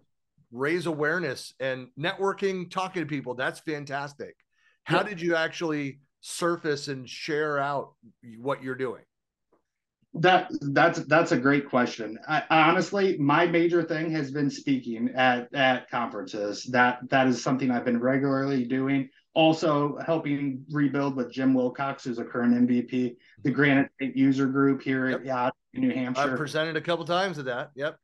Raise 0.52 0.86
awareness 0.86 1.54
and 1.60 1.88
networking 2.00 2.70
talking 2.70 3.02
to 3.02 3.08
people 3.08 3.36
that's 3.36 3.60
fantastic 3.60 4.36
how 4.84 4.98
yep. 4.98 5.10
did 5.10 5.22
you 5.22 5.36
actually 5.36 6.00
surface 6.22 6.88
and 6.88 7.08
share 7.08 7.60
out 7.60 7.94
what 8.38 8.64
you're 8.64 8.76
doing 8.76 9.04
that 10.16 10.50
that's 10.62 11.00
that's 11.06 11.32
a 11.32 11.38
great 11.38 11.70
question. 11.70 12.18
I, 12.28 12.44
honestly, 12.50 13.18
my 13.20 13.46
major 13.46 13.84
thing 13.84 14.10
has 14.12 14.32
been 14.32 14.50
speaking 14.50 15.10
at 15.16 15.54
at 15.54 15.90
conferences. 15.90 16.64
That 16.64 17.00
that 17.10 17.28
is 17.28 17.44
something 17.44 17.70
I've 17.70 17.86
been 17.86 18.00
regularly 18.00 18.66
doing. 18.66 19.10
Also 19.36 19.98
helping 20.04 20.66
rebuild 20.72 21.16
with 21.16 21.32
Jim 21.32 21.54
Wilcox, 21.54 22.06
who's 22.06 22.18
a 22.18 22.26
current 22.26 22.56
MVP, 22.56 22.90
the 22.90 23.10
mm-hmm. 23.50 23.52
Granite 23.52 23.92
State 23.96 24.18
User 24.18 24.48
Group 24.48 24.82
here 24.82 25.10
yep. 25.10 25.20
at 25.20 25.26
Yacht, 25.26 25.56
in 25.76 25.82
New 25.82 25.94
Hampshire. 25.94 26.32
I've 26.32 26.38
presented 26.38 26.76
a 26.76 26.82
couple 26.82 27.06
times 27.06 27.38
at 27.38 27.46
that. 27.46 27.72
Yep. 27.76 28.00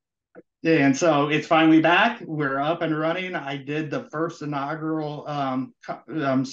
And 0.65 0.97
so 0.97 1.29
it's 1.29 1.47
finally 1.47 1.79
back. 1.79 2.21
We're 2.21 2.59
up 2.59 2.81
and 2.81 2.97
running. 2.97 3.35
I 3.35 3.55
did 3.57 3.91
the 3.91 4.09
first 4.09 4.41
inaugural 4.41 5.27
um, 5.27 5.73
um, 6.09 6.45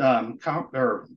um, 0.00 0.38
or 0.72 1.08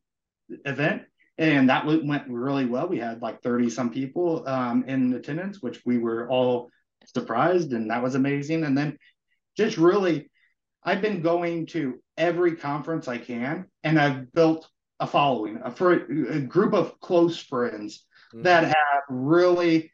event 0.66 1.04
and 1.40 1.70
that 1.70 1.86
went 1.86 2.28
really 2.28 2.66
well. 2.66 2.88
We 2.88 3.00
had 3.00 3.22
like 3.22 3.42
30 3.42 3.70
some 3.70 3.90
people 3.90 4.46
um, 4.46 4.84
in 4.88 5.14
attendance, 5.14 5.62
which 5.62 5.82
we 5.86 5.98
were 5.98 6.30
all 6.30 6.70
surprised, 7.06 7.72
and 7.72 7.90
that 7.90 8.04
was 8.04 8.16
amazing. 8.16 8.66
And 8.66 8.78
then 8.78 8.98
just 9.56 9.78
really, 9.78 10.30
I've 10.84 11.02
been 11.02 11.22
going 11.22 11.68
to 11.68 12.02
every 12.18 12.58
conference 12.58 13.08
I 13.08 13.20
can, 13.20 13.68
and 13.86 13.98
I've 13.98 14.34
built 14.34 14.70
a 15.00 15.08
following, 15.08 15.62
a, 15.64 15.72
a 15.72 16.42
group 16.42 16.74
of 16.74 17.00
close 17.00 17.40
friends 17.40 18.06
mm-hmm. 18.34 18.44
that 18.44 18.66
have 18.66 19.04
really, 19.08 19.94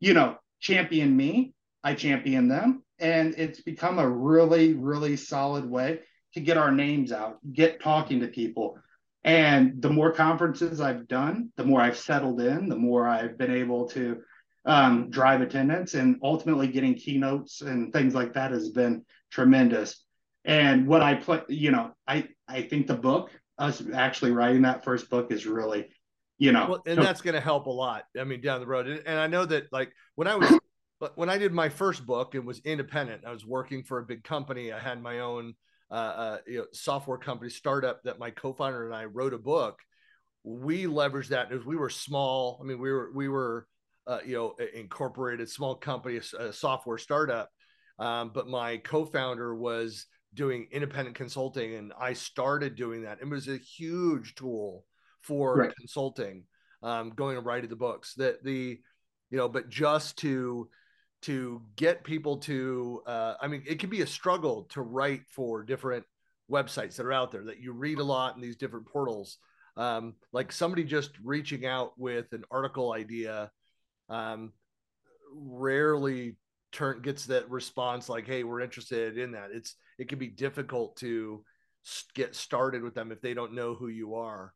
you 0.00 0.14
know, 0.14 0.36
championed 0.60 1.16
me. 1.16 1.52
I 1.82 1.94
champion 1.94 2.48
them, 2.48 2.82
and 2.98 3.34
it's 3.38 3.62
become 3.62 3.98
a 3.98 4.08
really, 4.08 4.74
really 4.74 5.16
solid 5.16 5.68
way 5.68 6.00
to 6.34 6.40
get 6.40 6.58
our 6.58 6.70
names 6.70 7.10
out, 7.10 7.38
get 7.52 7.80
talking 7.80 8.20
to 8.20 8.28
people 8.28 8.78
and 9.24 9.82
the 9.82 9.90
more 9.90 10.12
conferences 10.12 10.80
I've 10.80 11.06
done, 11.06 11.52
the 11.56 11.64
more 11.64 11.80
I've 11.80 11.98
settled 11.98 12.40
in, 12.40 12.68
the 12.68 12.76
more 12.76 13.06
I've 13.06 13.36
been 13.36 13.54
able 13.54 13.88
to 13.90 14.22
um, 14.64 15.10
drive 15.10 15.42
attendance, 15.42 15.94
and 15.94 16.16
ultimately 16.22 16.68
getting 16.68 16.94
keynotes 16.94 17.60
and 17.60 17.92
things 17.92 18.14
like 18.14 18.34
that 18.34 18.50
has 18.50 18.70
been 18.70 19.04
tremendous. 19.30 20.02
And 20.44 20.86
what 20.86 21.02
I 21.02 21.14
put, 21.14 21.50
you 21.50 21.70
know, 21.70 21.92
I 22.06 22.28
I 22.48 22.62
think 22.62 22.86
the 22.86 22.94
book, 22.94 23.30
us 23.58 23.82
actually 23.92 24.32
writing 24.32 24.62
that 24.62 24.84
first 24.84 25.10
book, 25.10 25.30
is 25.32 25.46
really, 25.46 25.88
you 26.40 26.52
know, 26.52 26.66
well, 26.68 26.82
and 26.86 26.96
so- 26.96 27.02
that's 27.02 27.20
going 27.20 27.34
to 27.34 27.40
help 27.40 27.66
a 27.66 27.70
lot. 27.70 28.04
I 28.18 28.24
mean, 28.24 28.40
down 28.40 28.60
the 28.60 28.66
road, 28.66 28.86
and 29.06 29.18
I 29.18 29.26
know 29.26 29.44
that 29.44 29.72
like 29.72 29.92
when 30.16 30.26
I 30.26 30.34
was. 30.34 30.58
But 30.98 31.16
when 31.16 31.30
I 31.30 31.38
did 31.38 31.54
my 31.54 31.70
first 31.70 32.04
book, 32.04 32.34
it 32.34 32.44
was 32.44 32.60
independent. 32.62 33.24
I 33.24 33.32
was 33.32 33.46
working 33.46 33.82
for 33.84 34.00
a 34.00 34.02
big 34.02 34.22
company. 34.22 34.70
I 34.70 34.78
had 34.78 35.02
my 35.02 35.20
own 35.20 35.54
uh, 35.90 35.94
uh, 35.94 36.38
you 36.46 36.58
know, 36.58 36.66
software 36.74 37.16
company 37.16 37.48
startup 37.48 38.02
that 38.02 38.18
my 38.18 38.30
co-founder 38.30 38.84
and 38.84 38.94
I 38.94 39.06
wrote 39.06 39.32
a 39.32 39.38
book. 39.38 39.78
We 40.44 40.84
leveraged 40.84 41.28
that 41.28 41.52
as 41.52 41.64
we 41.64 41.76
were 41.76 41.88
small. 41.88 42.60
I 42.60 42.66
mean, 42.66 42.78
we 42.78 42.92
were 42.92 43.10
we 43.14 43.28
were 43.28 43.66
uh, 44.06 44.18
you 44.26 44.36
know 44.36 44.56
incorporated 44.74 45.48
small 45.48 45.74
company, 45.74 46.20
a, 46.38 46.52
software 46.52 46.98
startup. 46.98 47.50
Um, 47.98 48.30
but 48.34 48.46
my 48.46 48.76
co-founder 48.76 49.54
was 49.54 50.04
doing 50.34 50.68
independent 50.70 51.16
consulting, 51.16 51.76
and 51.76 51.94
I 51.98 52.12
started 52.12 52.74
doing 52.76 53.04
that. 53.04 53.20
It 53.22 53.28
was 53.28 53.48
a 53.48 53.56
huge 53.56 54.34
tool 54.34 54.84
for 55.22 55.56
right. 55.56 55.76
consulting, 55.76 56.44
um, 56.82 57.10
going 57.10 57.36
and 57.36 57.46
writing 57.46 57.70
the 57.70 57.76
books. 57.76 58.14
That 58.14 58.44
the 58.44 58.80
you 59.30 59.38
know, 59.38 59.48
but 59.48 59.68
just 59.68 60.18
to 60.18 60.68
to 61.22 61.60
get 61.76 62.04
people 62.04 62.38
to 62.38 63.02
uh, 63.06 63.34
i 63.40 63.46
mean 63.46 63.62
it 63.66 63.78
can 63.78 63.90
be 63.90 64.02
a 64.02 64.06
struggle 64.06 64.64
to 64.64 64.82
write 64.82 65.22
for 65.28 65.62
different 65.62 66.04
websites 66.50 66.96
that 66.96 67.06
are 67.06 67.12
out 67.12 67.30
there 67.30 67.44
that 67.44 67.60
you 67.60 67.72
read 67.72 67.98
a 67.98 68.04
lot 68.04 68.34
in 68.34 68.40
these 68.40 68.56
different 68.56 68.86
portals 68.86 69.38
um, 69.76 70.14
like 70.32 70.50
somebody 70.50 70.82
just 70.82 71.12
reaching 71.22 71.64
out 71.64 71.92
with 71.96 72.32
an 72.32 72.44
article 72.50 72.92
idea 72.92 73.50
um, 74.08 74.52
rarely 75.32 76.36
turn 76.72 77.00
gets 77.02 77.26
that 77.26 77.48
response 77.50 78.08
like 78.08 78.26
hey 78.26 78.42
we're 78.42 78.60
interested 78.60 79.16
in 79.16 79.32
that 79.32 79.50
it's 79.52 79.76
it 79.98 80.08
can 80.08 80.18
be 80.18 80.28
difficult 80.28 80.96
to 80.96 81.44
get 82.14 82.34
started 82.34 82.82
with 82.82 82.94
them 82.94 83.12
if 83.12 83.20
they 83.20 83.34
don't 83.34 83.54
know 83.54 83.74
who 83.74 83.88
you 83.88 84.14
are 84.14 84.52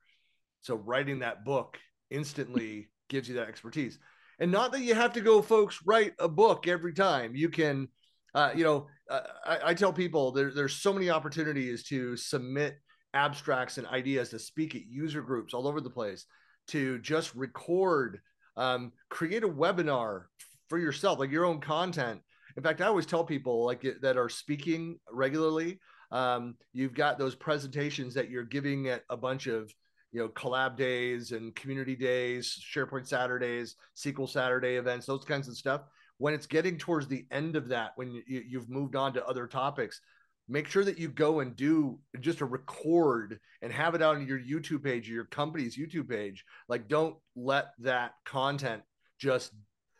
so 0.65 0.77
writing 0.77 1.19
that 1.19 1.45
book 1.45 1.79
instantly 2.11 2.89
gives 3.11 3.29
you 3.29 3.35
that 3.35 3.49
expertise. 3.49 3.99
And 4.39 4.51
not 4.51 4.73
that 4.73 4.81
you 4.81 4.95
have 4.95 5.13
to 5.13 5.21
go 5.21 5.43
folks 5.43 5.81
write 5.85 6.15
a 6.19 6.29
book 6.29 6.67
every 6.67 6.95
time. 6.95 7.37
You 7.37 7.51
can 7.51 7.89
uh, 8.35 8.51
you 8.55 8.65
know 8.65 8.87
uh, 9.11 9.21
I, 9.45 9.59
I, 9.67 9.75
tell 9.75 9.93
people 9.93 10.33
there, 10.33 10.51
there's 10.51 10.75
so 10.75 10.93
many 10.93 11.11
opportunities 11.11 11.85
to 11.85 12.17
submit 12.17 12.79
abstracts 13.13 13.79
and 13.79 13.87
ideas 13.87 14.31
to 14.31 14.39
speak 14.39 14.75
at 14.75 14.87
user 14.87 15.21
groups 15.21 15.55
all 15.55 15.69
over 15.69 15.81
the 15.81 15.91
place 15.91 16.25
to 16.69 16.99
just 17.01 17.35
record 17.35 18.21
um, 18.57 18.91
create 19.11 19.45
a 19.45 19.49
webinar 19.49 20.25
for 20.69 20.79
yourself 20.79 21.19
like 21.19 21.31
your 21.31 21.45
own 21.45 21.61
content. 21.61 22.21
In 22.57 22.63
fact 22.63 22.81
i 22.81 22.87
always 22.87 23.07
tell 23.07 23.25
people 23.25 23.65
like 23.65 23.85
that 24.01 24.17
are 24.17 24.29
speaking 24.29 24.99
regularly 25.13 25.79
um, 26.11 26.57
you've 26.73 26.95
got 26.95 27.19
those 27.19 27.35
presentations 27.35 28.15
that 28.15 28.31
you're 28.31 28.45
giving 28.45 28.89
at 28.89 29.03
a 29.11 29.17
bunch 29.17 29.47
of 29.47 29.73
you 30.15 30.21
know 30.21 30.29
collab 30.29 30.77
days 30.77 31.33
and 31.33 31.55
community 31.57 31.97
days 31.97 32.63
sharepoint 32.73 33.07
saturdays 33.07 33.75
sql 33.97 34.29
saturday 34.29 34.77
events 34.77 35.07
those 35.07 35.25
kinds 35.25 35.49
of 35.49 35.57
stuff. 35.57 35.83
When 36.19 36.33
it's 36.33 36.47
getting 36.47 36.79
towards 36.79 37.09
the 37.09 37.27
end 37.33 37.57
of 37.57 37.69
that 37.69 37.91
when 37.97 38.13
you, 38.13 38.45
you've 38.49 38.71
moved 38.71 38.95
on 38.95 39.13
to 39.15 39.27
other 39.27 39.47
topics 39.47 40.01
make 40.49 40.69
sure 40.69 40.85
that 40.85 40.99
you 40.99 41.09
go 41.09 41.41
and 41.41 41.57
do 41.57 41.99
just 42.21 42.41
a 42.41 42.45
record 42.45 43.41
and 43.63 43.73
have 43.73 43.95
it 43.95 44.03
on 44.03 44.27
your 44.27 44.39
youtube 44.39 44.85
page 44.85 45.11
or 45.11 45.15
your 45.15 45.25
company's 45.25 45.77
youtube 45.77 46.09
page. 46.09 46.45
Like 46.69 46.87
don't 46.89 47.17
let 47.35 47.73
that 47.81 48.13
content 48.25 48.83
just 49.19 49.53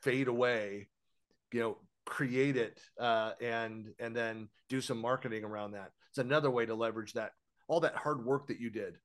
fade 0.03 0.29
away 0.29 0.89
you 1.53 1.61
know 1.61 1.79
create 2.07 2.57
it 2.57 2.81
uh, 3.01 3.33
and 3.41 3.87
and 3.99 4.15
then 4.15 4.49
do 4.69 4.81
some 4.81 5.01
marketing 5.01 5.43
around 5.43 5.73
that. 5.73 5.91
It's 6.11 6.19
another 6.19 6.51
way 6.51 6.67
to 6.67 6.75
leverage 6.75 7.15
that 7.15 7.33
all 7.67 7.81
that 7.81 7.97
hard 7.97 8.25
work 8.25 8.47
that 8.49 8.61
you 8.61 8.71
did 8.71 8.99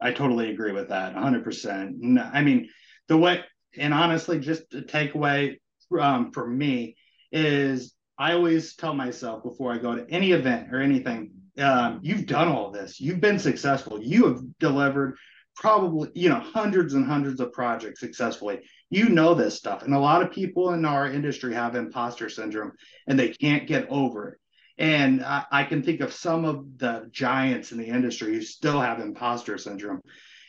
I 0.00 0.12
totally 0.12 0.50
agree 0.50 0.72
with 0.72 0.88
that 0.88 1.14
100%. 1.14 2.32
I 2.32 2.42
mean, 2.42 2.68
the 3.08 3.16
way, 3.16 3.42
and 3.76 3.94
honestly, 3.94 4.38
just 4.38 4.68
the 4.70 4.82
takeaway 4.82 5.56
um, 5.98 6.32
for 6.32 6.46
me 6.46 6.96
is 7.32 7.94
I 8.18 8.32
always 8.32 8.76
tell 8.76 8.94
myself 8.94 9.42
before 9.42 9.72
I 9.72 9.78
go 9.78 9.94
to 9.94 10.10
any 10.10 10.32
event 10.32 10.72
or 10.72 10.80
anything, 10.80 11.32
um, 11.58 12.00
you've 12.02 12.26
done 12.26 12.48
all 12.48 12.70
this, 12.70 13.00
you've 13.00 13.20
been 13.20 13.38
successful, 13.38 14.02
you 14.02 14.26
have 14.26 14.40
delivered 14.58 15.16
probably, 15.54 16.10
you 16.14 16.28
know, 16.28 16.38
hundreds 16.38 16.94
and 16.94 17.06
hundreds 17.06 17.40
of 17.40 17.52
projects 17.52 18.00
successfully. 18.00 18.60
You 18.90 19.08
know 19.08 19.34
this 19.34 19.56
stuff. 19.56 19.82
And 19.82 19.94
a 19.94 19.98
lot 19.98 20.22
of 20.22 20.30
people 20.30 20.74
in 20.74 20.84
our 20.84 21.10
industry 21.10 21.54
have 21.54 21.74
imposter 21.74 22.28
syndrome 22.28 22.72
and 23.06 23.18
they 23.18 23.30
can't 23.30 23.66
get 23.66 23.88
over 23.88 24.28
it. 24.28 24.38
And 24.78 25.24
I, 25.24 25.44
I, 25.50 25.64
can 25.64 25.82
think 25.82 26.00
of 26.00 26.12
some 26.12 26.44
of 26.44 26.78
the 26.78 27.08
giants 27.10 27.72
in 27.72 27.78
the 27.78 27.86
industry 27.86 28.34
who 28.34 28.42
still 28.42 28.80
have 28.80 29.00
imposter 29.00 29.56
syndrome. 29.56 30.02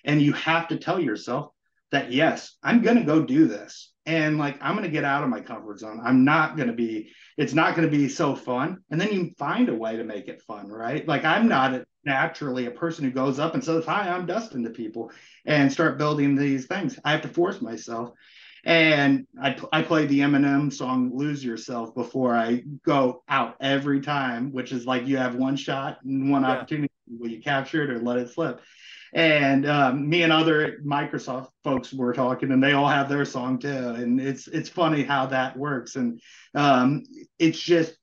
And 0.03 0.22
you 0.22 0.34
have 0.34 0.67
to 0.69 0.77
tell 0.77 1.00
yourself 1.00 1.51
that, 1.91 2.12
yes, 2.12 2.55
I'm 2.62 2.81
going 2.81 2.98
to 2.98 3.03
go 3.03 3.24
do 3.24 3.48
this. 3.48 3.91
And 4.05 4.38
like, 4.38 4.57
I'm 4.62 4.74
going 4.75 4.86
to 4.86 4.91
get 4.91 5.03
out 5.03 5.24
of 5.24 5.29
my 5.29 5.41
comfort 5.41 5.79
zone. 5.79 6.01
I'm 6.03 6.24
not 6.24 6.55
going 6.55 6.67
to 6.67 6.74
be, 6.74 7.12
it's 7.38 7.53
not 7.53 7.75
going 7.75 7.89
to 7.89 7.98
be 7.98 8.07
so 8.07 8.36
fun. 8.36 8.77
And 8.89 9.00
then 9.00 9.13
you 9.13 9.31
find 9.38 9.69
a 9.69 9.75
way 9.75 9.98
to 9.98 10.03
make 10.03 10.27
it 10.27 10.41
fun, 10.41 10.69
right? 10.69 11.07
Like, 11.07 11.25
I'm 11.25 11.48
not 11.48 11.84
naturally 12.05 12.65
a 12.65 12.72
person 12.72 13.03
who 13.03 13.12
goes 13.12 13.38
up 13.38 13.53
and 13.53 13.63
says, 13.63 13.86
Hi, 13.86 14.10
I'm 14.10 14.25
Dustin 14.25 14.63
to 14.63 14.69
people 14.69 15.12
and 15.46 15.72
start 15.72 15.98
building 15.98 16.36
these 16.36 16.65
things. 16.65 16.98
I 17.03 17.12
have 17.12 17.22
to 17.24 17.27
force 17.27 17.62
myself 17.62 18.12
and 18.68 19.26
I, 19.42 19.56
I 19.72 19.82
play 19.82 20.08
the 20.08 20.20
Eminem 20.20 20.74
song 20.74 21.12
"Lose 21.14 21.44
Yourself" 21.44 21.96
before 21.96 22.36
I 22.36 22.64
go 22.86 23.24
out 23.30 23.56
every 23.62 24.02
time, 24.02 24.52
which 24.52 24.74
is 24.74 24.86
like 24.86 25.08
you 25.08 25.16
have 25.16 25.36
one 25.36 25.56
shot 25.56 26.00
and 26.04 26.30
one 26.30 26.42
yeah. 26.42 26.50
opportunity. 26.52 26.92
Will 27.08 27.30
you 27.30 27.42
capture 27.42 27.84
it 27.84 27.90
or 27.90 28.00
let 28.00 28.18
it 28.18 28.30
slip? 28.30 28.60
And 29.14 29.66
um, 29.66 30.10
me 30.10 30.24
and 30.24 30.34
other 30.34 30.80
Microsoft 30.86 31.48
folks 31.64 31.94
were 31.94 32.12
talking, 32.12 32.52
and 32.52 32.62
they 32.62 32.74
all 32.74 32.90
have 32.90 33.08
their 33.08 33.24
song 33.24 33.58
too. 33.58 33.70
And 33.70 34.20
it's 34.20 34.50
it's 34.50 34.68
funny 34.68 35.04
how 35.04 35.28
that 35.28 35.56
works, 35.56 35.96
and 35.96 36.20
um, 36.54 37.04
it's 37.40 37.60
just 37.60 37.96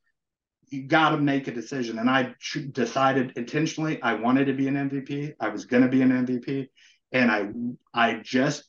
you 0.70 0.84
got 0.84 1.10
to 1.10 1.18
make 1.18 1.46
a 1.46 1.52
decision. 1.52 1.98
And 1.98 2.08
I 2.08 2.34
decided 2.72 3.34
intentionally 3.36 4.00
I 4.00 4.14
wanted 4.14 4.46
to 4.46 4.54
be 4.54 4.66
an 4.68 4.76
MVP. 4.88 5.34
I 5.38 5.50
was 5.50 5.66
going 5.66 5.82
to 5.82 5.90
be 5.90 6.00
an 6.00 6.10
MVP, 6.10 6.68
and 7.12 7.30
I 7.30 7.50
I 7.92 8.20
just 8.22 8.64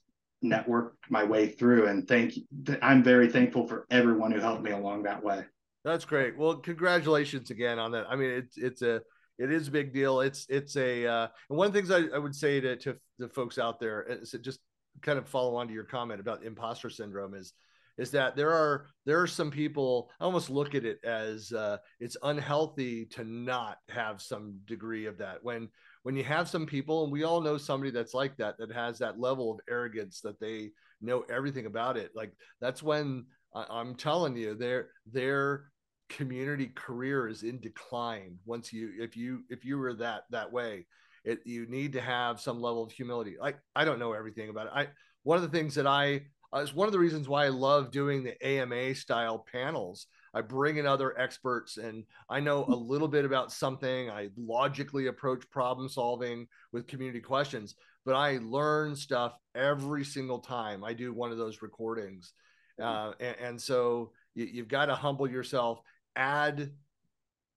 networked 0.45 0.91
my 1.10 1.23
way 1.23 1.47
through. 1.47 1.88
And 1.88 2.08
thank. 2.08 2.34
I'm 2.81 3.03
very 3.03 3.29
thankful 3.29 3.67
for 3.67 3.86
everyone 3.89 4.31
who 4.31 4.39
helped 4.39 4.63
me 4.63 4.71
along 4.71 5.03
that 5.03 5.23
way. 5.23 5.43
That's 5.84 6.05
great. 6.05 6.38
Well, 6.38 6.55
congratulations 6.58 7.51
again 7.51 7.77
on 7.79 7.91
that. 7.91 8.05
I 8.10 8.15
mean, 8.15 8.31
it's 8.31 8.58
it's 8.58 8.81
a 8.81 9.01
it 9.38 9.51
is 9.51 9.67
a 9.67 9.71
big 9.71 9.93
deal. 9.93 10.21
It's 10.21 10.45
it's 10.49 10.75
a 10.77 11.05
uh, 11.05 11.27
and 11.49 11.58
one 11.58 11.67
of 11.67 11.73
the 11.73 11.79
things 11.79 11.91
I, 11.91 12.15
I 12.15 12.19
would 12.19 12.36
say 12.36 12.60
to 12.62 12.75
to 12.77 12.97
the 13.19 13.29
folks 13.29 13.58
out 13.58 13.79
there 13.79 14.03
is 14.03 14.36
just 14.41 14.60
kind 15.01 15.19
of 15.19 15.27
follow 15.27 15.55
on 15.55 15.67
to 15.67 15.73
your 15.73 15.84
comment 15.84 16.19
about 16.19 16.43
imposter 16.43 16.89
syndrome 16.89 17.34
is 17.34 17.53
is 17.97 18.12
that 18.12 18.36
there 18.36 18.51
are 18.51 18.88
there 19.05 19.21
are 19.21 19.27
some 19.27 19.51
people 19.51 20.10
I 20.19 20.25
almost 20.25 20.49
look 20.49 20.75
at 20.75 20.86
it 20.86 21.03
as 21.03 21.51
uh, 21.51 21.77
it's 21.99 22.17
unhealthy 22.23 23.05
to 23.12 23.23
not 23.23 23.77
have 23.89 24.21
some 24.21 24.60
degree 24.65 25.05
of 25.05 25.19
that 25.19 25.43
when 25.43 25.69
when 26.05 26.15
you 26.15 26.23
have 26.23 26.47
some 26.47 26.67
people, 26.67 27.03
and 27.03 27.11
we 27.11 27.23
all 27.23 27.41
know 27.41 27.57
somebody 27.57 27.89
that's 27.89 28.13
like 28.13 28.37
that, 28.37 28.59
that 28.59 28.71
has 28.71 28.99
that 28.99 29.19
level 29.19 29.51
of 29.51 29.59
arrogance 29.67 30.21
that 30.21 30.39
they 30.39 30.69
know 31.01 31.21
everything 31.31 31.65
about 31.65 31.97
it. 31.97 32.11
Like 32.13 32.31
that's 32.61 32.83
when 32.83 33.25
I, 33.55 33.81
am 33.81 33.95
telling 33.95 34.37
you, 34.37 34.53
their 34.53 34.89
their 35.11 35.71
community 36.09 36.67
career 36.67 37.27
is 37.27 37.41
in 37.41 37.59
decline. 37.59 38.37
Once 38.45 38.71
you, 38.71 38.91
if 38.99 39.17
you, 39.17 39.45
if 39.49 39.65
you 39.65 39.79
were 39.79 39.95
that 39.95 40.25
that 40.29 40.51
way, 40.51 40.85
it 41.23 41.39
you 41.43 41.65
need 41.65 41.93
to 41.93 42.01
have 42.01 42.39
some 42.39 42.61
level 42.61 42.83
of 42.83 42.91
humility. 42.91 43.37
Like 43.41 43.57
I 43.75 43.83
don't 43.83 43.97
know 43.97 44.13
everything 44.13 44.49
about 44.49 44.67
it. 44.67 44.73
I 44.75 44.87
one 45.23 45.37
of 45.37 45.41
the 45.41 45.57
things 45.57 45.73
that 45.73 45.87
I 45.87 46.21
uh, 46.53 46.59
is 46.59 46.71
one 46.71 46.87
of 46.87 46.93
the 46.93 46.99
reasons 46.99 47.27
why 47.27 47.45
I 47.45 47.49
love 47.49 47.89
doing 47.89 48.23
the 48.23 48.47
AMA 48.47 48.93
style 48.93 49.43
panels 49.51 50.05
I 50.35 50.41
bring 50.41 50.75
in 50.77 50.85
other 50.85 51.17
experts 51.17 51.77
and 51.77 52.03
I 52.29 52.41
know 52.41 52.65
a 52.65 52.75
little 52.75 53.07
bit 53.07 53.23
about 53.23 53.53
something. 53.53 54.09
I 54.09 54.29
logically 54.37 55.07
approach 55.07 55.49
problem 55.49 55.87
solving 55.87 56.47
with 56.73 56.87
community 56.87 57.21
questions, 57.21 57.75
but 58.05 58.15
I 58.15 58.39
learn 58.43 58.97
stuff 58.97 59.37
every 59.55 60.03
single 60.03 60.39
time 60.39 60.83
I 60.83 60.91
do 60.91 61.13
one 61.13 61.31
of 61.31 61.37
those 61.37 61.61
recordings. 61.61 62.33
Uh, 62.81 63.13
and, 63.21 63.35
and, 63.39 63.61
so 63.61 64.11
you, 64.33 64.45
you've 64.45 64.67
got 64.67 64.87
to 64.87 64.95
humble 64.95 65.29
yourself, 65.29 65.79
add 66.17 66.71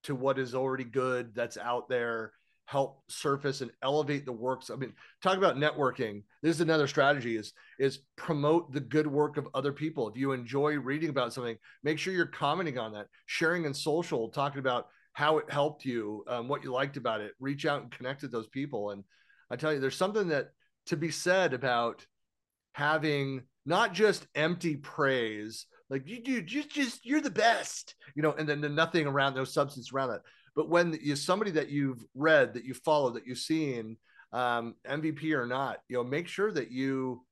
to 0.04 0.14
what 0.14 0.38
is 0.38 0.54
already 0.54 0.84
good 0.84 1.34
that's 1.34 1.56
out 1.56 1.88
there 1.88 2.32
help 2.68 3.02
surface 3.09 3.62
and 3.62 3.70
elevate 3.83 4.26
the 4.26 4.33
works. 4.33 4.68
I 4.68 4.76
mean, 4.76 4.92
talk 5.22 5.38
about 5.38 5.57
networking. 5.57 6.22
This 6.42 6.57
is 6.57 6.61
another 6.61 6.87
strategy 6.87 7.35
is 7.35 7.54
is 7.78 8.00
promote 8.14 8.74
the 8.74 8.81
good 8.81 9.07
work 9.07 9.38
of 9.38 9.48
other 9.54 9.72
people. 9.72 10.07
If 10.07 10.18
you 10.18 10.33
enjoy 10.33 10.74
reading 10.78 11.09
about 11.09 11.33
something, 11.33 11.57
make 11.83 11.98
sure 11.98 12.12
you're 12.12 12.26
commenting 12.26 12.76
on 12.76 12.92
that, 12.92 13.07
sharing 13.24 13.64
in 13.64 13.72
social, 13.72 14.28
talking 14.28 14.59
about 14.59 14.88
how 15.14 15.38
it 15.38 15.50
helped 15.50 15.87
you, 15.87 16.22
um, 16.28 16.46
what 16.46 16.62
you 16.62 16.70
liked 16.70 16.98
about 16.98 17.22
it. 17.22 17.33
Reach 17.40 17.64
out 17.64 17.81
and 17.81 17.90
connect 17.90 18.20
with 18.20 18.33
those 18.33 18.48
people. 18.48 18.90
And 18.90 19.02
I 19.50 19.57
tell 19.57 19.72
you, 19.72 19.81
there's 19.81 19.96
something 19.96 20.28
that 20.28 20.50
to 20.88 20.96
be 20.98 21.11
said 21.11 21.54
about 21.54 22.04
having 22.72 23.44
not 23.64 23.94
just 23.94 24.26
empty 24.35 24.76
praise, 24.76 25.64
like 25.88 26.07
you 26.07 26.22
do, 26.22 26.42
just 26.42 26.68
just 26.68 27.07
you're 27.07 27.22
the 27.22 27.31
best, 27.31 27.94
you 28.14 28.22
know, 28.22 28.33
and 28.33 28.46
then 28.46 28.61
the 28.61 28.68
nothing 28.68 29.07
around, 29.07 29.37
no 29.37 29.44
substance 29.44 29.90
around 29.90 30.11
that 30.11 30.20
but 30.59 30.68
when 30.68 30.99
you 31.01 31.14
somebody 31.14 31.53
that 31.53 31.68
you've 31.68 32.05
read, 32.16 32.53
that 32.55 32.64
you 32.64 32.75
follow, 32.75 33.11
that 33.11 33.29
you've 33.29 33.38
seen, 33.38 33.97
um, 34.33 34.75
MVP 34.90 35.33
or 35.33 35.47
not, 35.47 35.79
you 35.88 35.97
know, 35.97 36.03
make 36.03 36.27
sure 36.27 36.51
that 36.51 36.73
you 36.73 37.25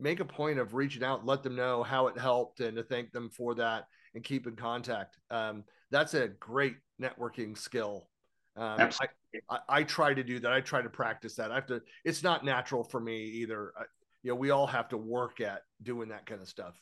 make 0.00 0.18
a 0.18 0.24
point 0.24 0.58
of 0.58 0.74
reaching 0.74 1.04
out, 1.04 1.24
let 1.24 1.44
them 1.44 1.54
know 1.54 1.84
how 1.84 2.08
it 2.08 2.18
helped, 2.18 2.58
and 2.58 2.76
to 2.76 2.82
thank 2.82 3.12
them 3.12 3.30
for 3.30 3.54
that, 3.54 3.84
and 4.16 4.24
keep 4.24 4.48
in 4.48 4.56
contact. 4.56 5.18
Um, 5.30 5.62
that's 5.92 6.14
a 6.14 6.26
great 6.26 6.74
networking 7.00 7.56
skill. 7.56 8.08
Um, 8.56 8.90
I, 9.00 9.06
I, 9.48 9.58
I, 9.68 9.82
try 9.84 10.12
to 10.12 10.24
do 10.24 10.40
that. 10.40 10.52
I 10.52 10.60
try 10.60 10.82
to 10.82 10.90
practice 10.90 11.36
that. 11.36 11.52
I 11.52 11.54
have 11.54 11.66
to. 11.66 11.80
It's 12.04 12.24
not 12.24 12.44
natural 12.44 12.82
for 12.82 12.98
me 12.98 13.22
either. 13.22 13.72
I, 13.78 13.84
you 14.24 14.32
know, 14.32 14.34
we 14.34 14.50
all 14.50 14.66
have 14.66 14.88
to 14.88 14.96
work 14.96 15.40
at 15.40 15.62
doing 15.84 16.08
that 16.08 16.26
kind 16.26 16.42
of 16.42 16.48
stuff. 16.48 16.74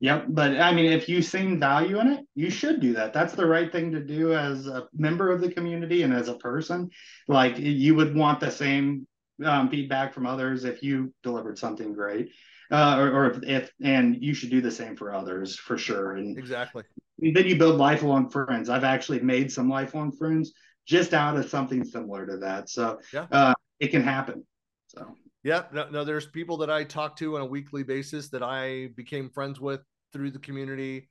Yep. 0.00 0.26
But 0.28 0.60
I 0.60 0.72
mean, 0.72 0.92
if 0.92 1.08
you 1.08 1.22
see 1.22 1.56
value 1.56 1.98
in 1.98 2.08
it, 2.08 2.24
you 2.34 2.50
should 2.50 2.80
do 2.80 2.92
that. 2.94 3.12
That's 3.12 3.34
the 3.34 3.46
right 3.46 3.70
thing 3.70 3.90
to 3.92 4.00
do 4.00 4.34
as 4.34 4.66
a 4.66 4.86
member 4.96 5.32
of 5.32 5.40
the 5.40 5.50
community 5.50 6.02
and 6.02 6.14
as 6.14 6.28
a 6.28 6.34
person. 6.34 6.90
Like 7.26 7.58
you 7.58 7.94
would 7.96 8.14
want 8.14 8.38
the 8.38 8.50
same 8.50 9.06
um, 9.44 9.68
feedback 9.68 10.14
from 10.14 10.26
others 10.26 10.64
if 10.64 10.82
you 10.82 11.12
delivered 11.22 11.58
something 11.58 11.92
great. 11.92 12.30
Uh, 12.70 12.98
or, 12.98 13.10
or 13.10 13.30
if, 13.30 13.42
if, 13.44 13.72
and 13.82 14.22
you 14.22 14.34
should 14.34 14.50
do 14.50 14.60
the 14.60 14.70
same 14.70 14.94
for 14.94 15.14
others 15.14 15.56
for 15.56 15.78
sure. 15.78 16.16
And 16.16 16.36
exactly. 16.36 16.82
Then 17.18 17.46
you 17.46 17.56
build 17.56 17.76
lifelong 17.76 18.28
friends. 18.28 18.68
I've 18.68 18.84
actually 18.84 19.20
made 19.20 19.50
some 19.50 19.70
lifelong 19.70 20.12
friends 20.12 20.52
just 20.86 21.14
out 21.14 21.38
of 21.38 21.48
something 21.48 21.82
similar 21.82 22.26
to 22.26 22.36
that. 22.38 22.68
So 22.68 23.00
yeah. 23.12 23.26
uh, 23.32 23.54
it 23.80 23.88
can 23.88 24.02
happen. 24.02 24.46
So 24.88 25.16
yeah, 25.42 25.64
no, 25.72 25.88
no, 25.88 26.04
there's 26.04 26.26
people 26.26 26.56
that 26.58 26.70
I 26.70 26.84
talk 26.84 27.16
to 27.16 27.36
on 27.36 27.42
a 27.42 27.46
weekly 27.46 27.82
basis 27.82 28.28
that 28.30 28.42
I 28.42 28.88
became 28.96 29.30
friends 29.30 29.60
with 29.60 29.80
through 30.12 30.30
the 30.30 30.38
community 30.38 31.08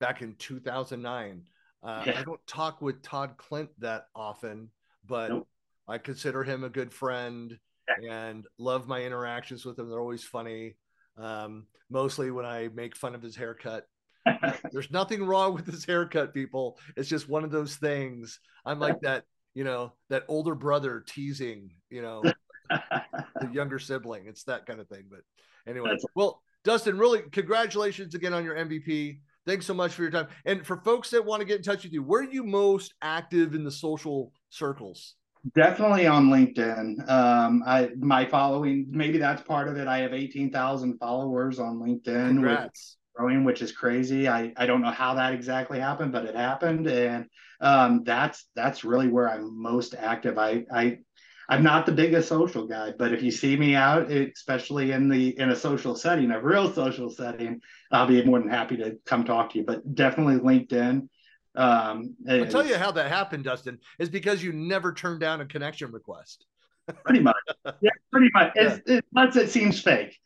back 0.00 0.22
in 0.22 0.34
2009. 0.38 1.42
Uh, 1.82 2.02
yeah. 2.06 2.18
I 2.18 2.24
don't 2.24 2.44
talk 2.46 2.80
with 2.80 3.02
Todd 3.02 3.36
Klindt 3.36 3.68
that 3.78 4.06
often, 4.14 4.70
but 5.06 5.30
nope. 5.30 5.48
I 5.86 5.98
consider 5.98 6.42
him 6.42 6.64
a 6.64 6.68
good 6.68 6.92
friend 6.92 7.58
yeah. 8.00 8.28
and 8.28 8.46
love 8.58 8.88
my 8.88 9.02
interactions 9.02 9.64
with 9.64 9.78
him. 9.78 9.88
They're 9.88 10.00
always 10.00 10.24
funny. 10.24 10.76
Um, 11.16 11.66
mostly 11.90 12.30
when 12.30 12.46
I 12.46 12.68
make 12.74 12.96
fun 12.96 13.14
of 13.14 13.22
his 13.22 13.36
haircut. 13.36 13.86
There's 14.72 14.90
nothing 14.90 15.24
wrong 15.24 15.54
with 15.54 15.66
his 15.66 15.84
haircut, 15.84 16.34
people. 16.34 16.78
It's 16.96 17.08
just 17.08 17.28
one 17.28 17.44
of 17.44 17.50
those 17.50 17.76
things. 17.76 18.40
I'm 18.64 18.78
like 18.78 19.00
that, 19.00 19.24
you 19.54 19.64
know, 19.64 19.94
that 20.10 20.24
older 20.28 20.54
brother 20.54 21.02
teasing, 21.06 21.70
you 21.90 22.02
know, 22.02 22.22
the 22.70 23.50
younger 23.52 23.78
sibling. 23.78 24.26
It's 24.26 24.44
that 24.44 24.66
kind 24.66 24.80
of 24.80 24.88
thing. 24.88 25.04
But 25.10 25.20
anyway, 25.66 25.90
That's- 25.90 26.04
well, 26.14 26.42
Dustin, 26.64 26.98
really 26.98 27.22
congratulations 27.30 28.14
again 28.14 28.34
on 28.34 28.44
your 28.44 28.56
MVP. 28.56 29.20
Thanks 29.46 29.64
so 29.64 29.72
much 29.72 29.92
for 29.92 30.02
your 30.02 30.10
time. 30.10 30.28
And 30.44 30.66
for 30.66 30.76
folks 30.78 31.10
that 31.10 31.24
want 31.24 31.40
to 31.40 31.46
get 31.46 31.56
in 31.56 31.62
touch 31.62 31.84
with 31.84 31.92
you, 31.92 32.02
where 32.02 32.20
are 32.20 32.30
you 32.30 32.44
most 32.44 32.92
active 33.00 33.54
in 33.54 33.64
the 33.64 33.70
social 33.70 34.32
circles? 34.50 35.14
Definitely 35.54 36.06
on 36.06 36.28
LinkedIn. 36.28 37.08
Um, 37.08 37.62
I 37.66 37.90
my 37.98 38.26
following 38.26 38.86
maybe 38.90 39.18
that's 39.18 39.40
part 39.42 39.68
of 39.68 39.76
it. 39.76 39.86
I 39.86 39.98
have 39.98 40.12
eighteen 40.12 40.50
thousand 40.50 40.98
followers 40.98 41.58
on 41.58 41.78
LinkedIn. 41.78 42.28
Congrats. 42.28 42.96
Growing, 43.14 43.44
which 43.44 43.62
is 43.62 43.72
crazy. 43.72 44.28
I 44.28 44.52
I 44.56 44.66
don't 44.66 44.82
know 44.82 44.90
how 44.90 45.14
that 45.14 45.32
exactly 45.32 45.78
happened, 45.78 46.12
but 46.12 46.24
it 46.24 46.34
happened, 46.34 46.86
and 46.88 47.26
um, 47.60 48.02
that's 48.04 48.48
that's 48.54 48.84
really 48.84 49.08
where 49.08 49.30
I'm 49.30 49.60
most 49.60 49.94
active. 49.94 50.38
I 50.38 50.64
I 50.72 50.98
I'm 51.50 51.62
not 51.62 51.86
the 51.86 51.92
biggest 51.92 52.28
social 52.28 52.66
guy, 52.66 52.92
but 52.98 53.12
if 53.12 53.22
you 53.22 53.30
see 53.30 53.56
me 53.56 53.74
out, 53.74 54.10
especially 54.10 54.92
in 54.92 55.08
the 55.08 55.38
in 55.38 55.50
a 55.50 55.56
social 55.56 55.94
setting, 55.94 56.30
a 56.30 56.40
real 56.40 56.70
social 56.72 57.08
setting, 57.08 57.60
I'll 57.90 58.06
be 58.06 58.22
more 58.22 58.38
than 58.38 58.50
happy 58.50 58.76
to 58.78 58.98
come 59.06 59.24
talk 59.24 59.52
to 59.52 59.58
you. 59.58 59.64
But 59.64 59.94
definitely 59.94 60.36
LinkedIn. 60.36 61.08
Um, 61.54 62.14
I'll 62.28 62.46
tell 62.46 62.66
you 62.66 62.76
how 62.76 62.90
that 62.92 63.10
happened, 63.10 63.44
Dustin, 63.44 63.78
is 63.98 64.10
because 64.10 64.42
you 64.42 64.52
never 64.52 64.92
turned 64.92 65.20
down 65.20 65.40
a 65.40 65.46
connection 65.46 65.90
request. 65.90 66.44
pretty 67.04 67.20
much, 67.20 67.36
yeah, 67.80 67.90
pretty 68.12 68.30
much. 68.34 68.52
Yeah. 68.54 68.62
It's, 68.62 68.90
it, 68.90 69.04
unless 69.14 69.36
it 69.36 69.50
seems 69.50 69.80
fake. 69.80 70.18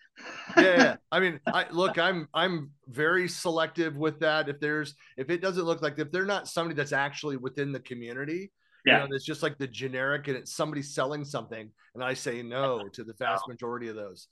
yeah, 0.56 0.62
yeah, 0.62 0.96
I 1.12 1.20
mean, 1.20 1.40
I 1.46 1.66
look, 1.70 1.98
I'm 1.98 2.28
I'm 2.34 2.70
very 2.88 3.28
selective 3.28 3.96
with 3.96 4.20
that. 4.20 4.48
If 4.48 4.58
there's 4.58 4.94
if 5.16 5.30
it 5.30 5.40
doesn't 5.40 5.64
look 5.64 5.82
like 5.82 5.98
if 6.00 6.10
they're 6.10 6.24
not 6.24 6.48
somebody 6.48 6.74
that's 6.74 6.92
actually 6.92 7.36
within 7.36 7.70
the 7.70 7.80
community, 7.80 8.50
yeah. 8.84 9.02
You 9.02 9.08
know, 9.08 9.14
it's 9.14 9.24
just 9.24 9.42
like 9.42 9.58
the 9.58 9.66
generic 9.66 10.28
and 10.28 10.36
it's 10.36 10.54
somebody 10.54 10.82
selling 10.82 11.24
something. 11.24 11.70
And 11.94 12.04
I 12.04 12.14
say 12.14 12.42
no 12.42 12.88
to 12.92 13.04
the 13.04 13.14
vast 13.14 13.48
majority 13.48 13.88
of 13.88 13.96
those. 13.96 14.28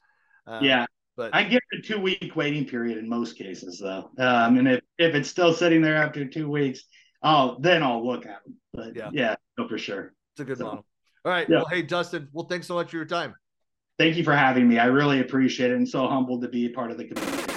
Um, 0.46 0.64
yeah. 0.64 0.86
But 1.16 1.34
I 1.34 1.44
give 1.44 1.60
it 1.72 1.78
a 1.80 1.82
two 1.82 2.00
week 2.00 2.32
waiting 2.34 2.64
period 2.64 2.98
in 2.98 3.08
most 3.08 3.36
cases 3.36 3.78
though. 3.78 4.10
Um, 4.18 4.58
and 4.58 4.68
if, 4.68 4.80
if 4.98 5.14
it's 5.14 5.28
still 5.28 5.52
sitting 5.52 5.82
there 5.82 5.96
after 5.96 6.24
two 6.24 6.48
weeks, 6.48 6.84
oh, 7.22 7.58
then 7.60 7.82
I'll 7.82 8.06
look 8.06 8.26
at 8.26 8.42
them. 8.44 8.56
But 8.72 8.96
yeah, 8.96 9.10
yeah, 9.12 9.34
no, 9.58 9.68
for 9.68 9.76
sure. 9.76 10.14
It's 10.34 10.40
a 10.40 10.44
good 10.44 10.58
so, 10.58 10.64
model. 10.64 10.86
All 11.24 11.32
right. 11.32 11.48
Yeah. 11.48 11.56
Well, 11.56 11.66
hey, 11.68 11.82
Dustin, 11.82 12.28
well, 12.32 12.46
thanks 12.46 12.66
so 12.66 12.74
much 12.74 12.90
for 12.90 12.96
your 12.96 13.04
time. 13.04 13.34
Thank 13.98 14.16
you 14.16 14.24
for 14.24 14.34
having 14.34 14.66
me. 14.66 14.78
I 14.78 14.86
really 14.86 15.20
appreciate 15.20 15.72
it 15.72 15.76
and 15.76 15.86
so 15.86 16.08
humbled 16.08 16.40
to 16.42 16.48
be 16.48 16.66
a 16.66 16.70
part 16.70 16.90
of 16.90 16.96
the 16.96 17.04
community. 17.04 17.50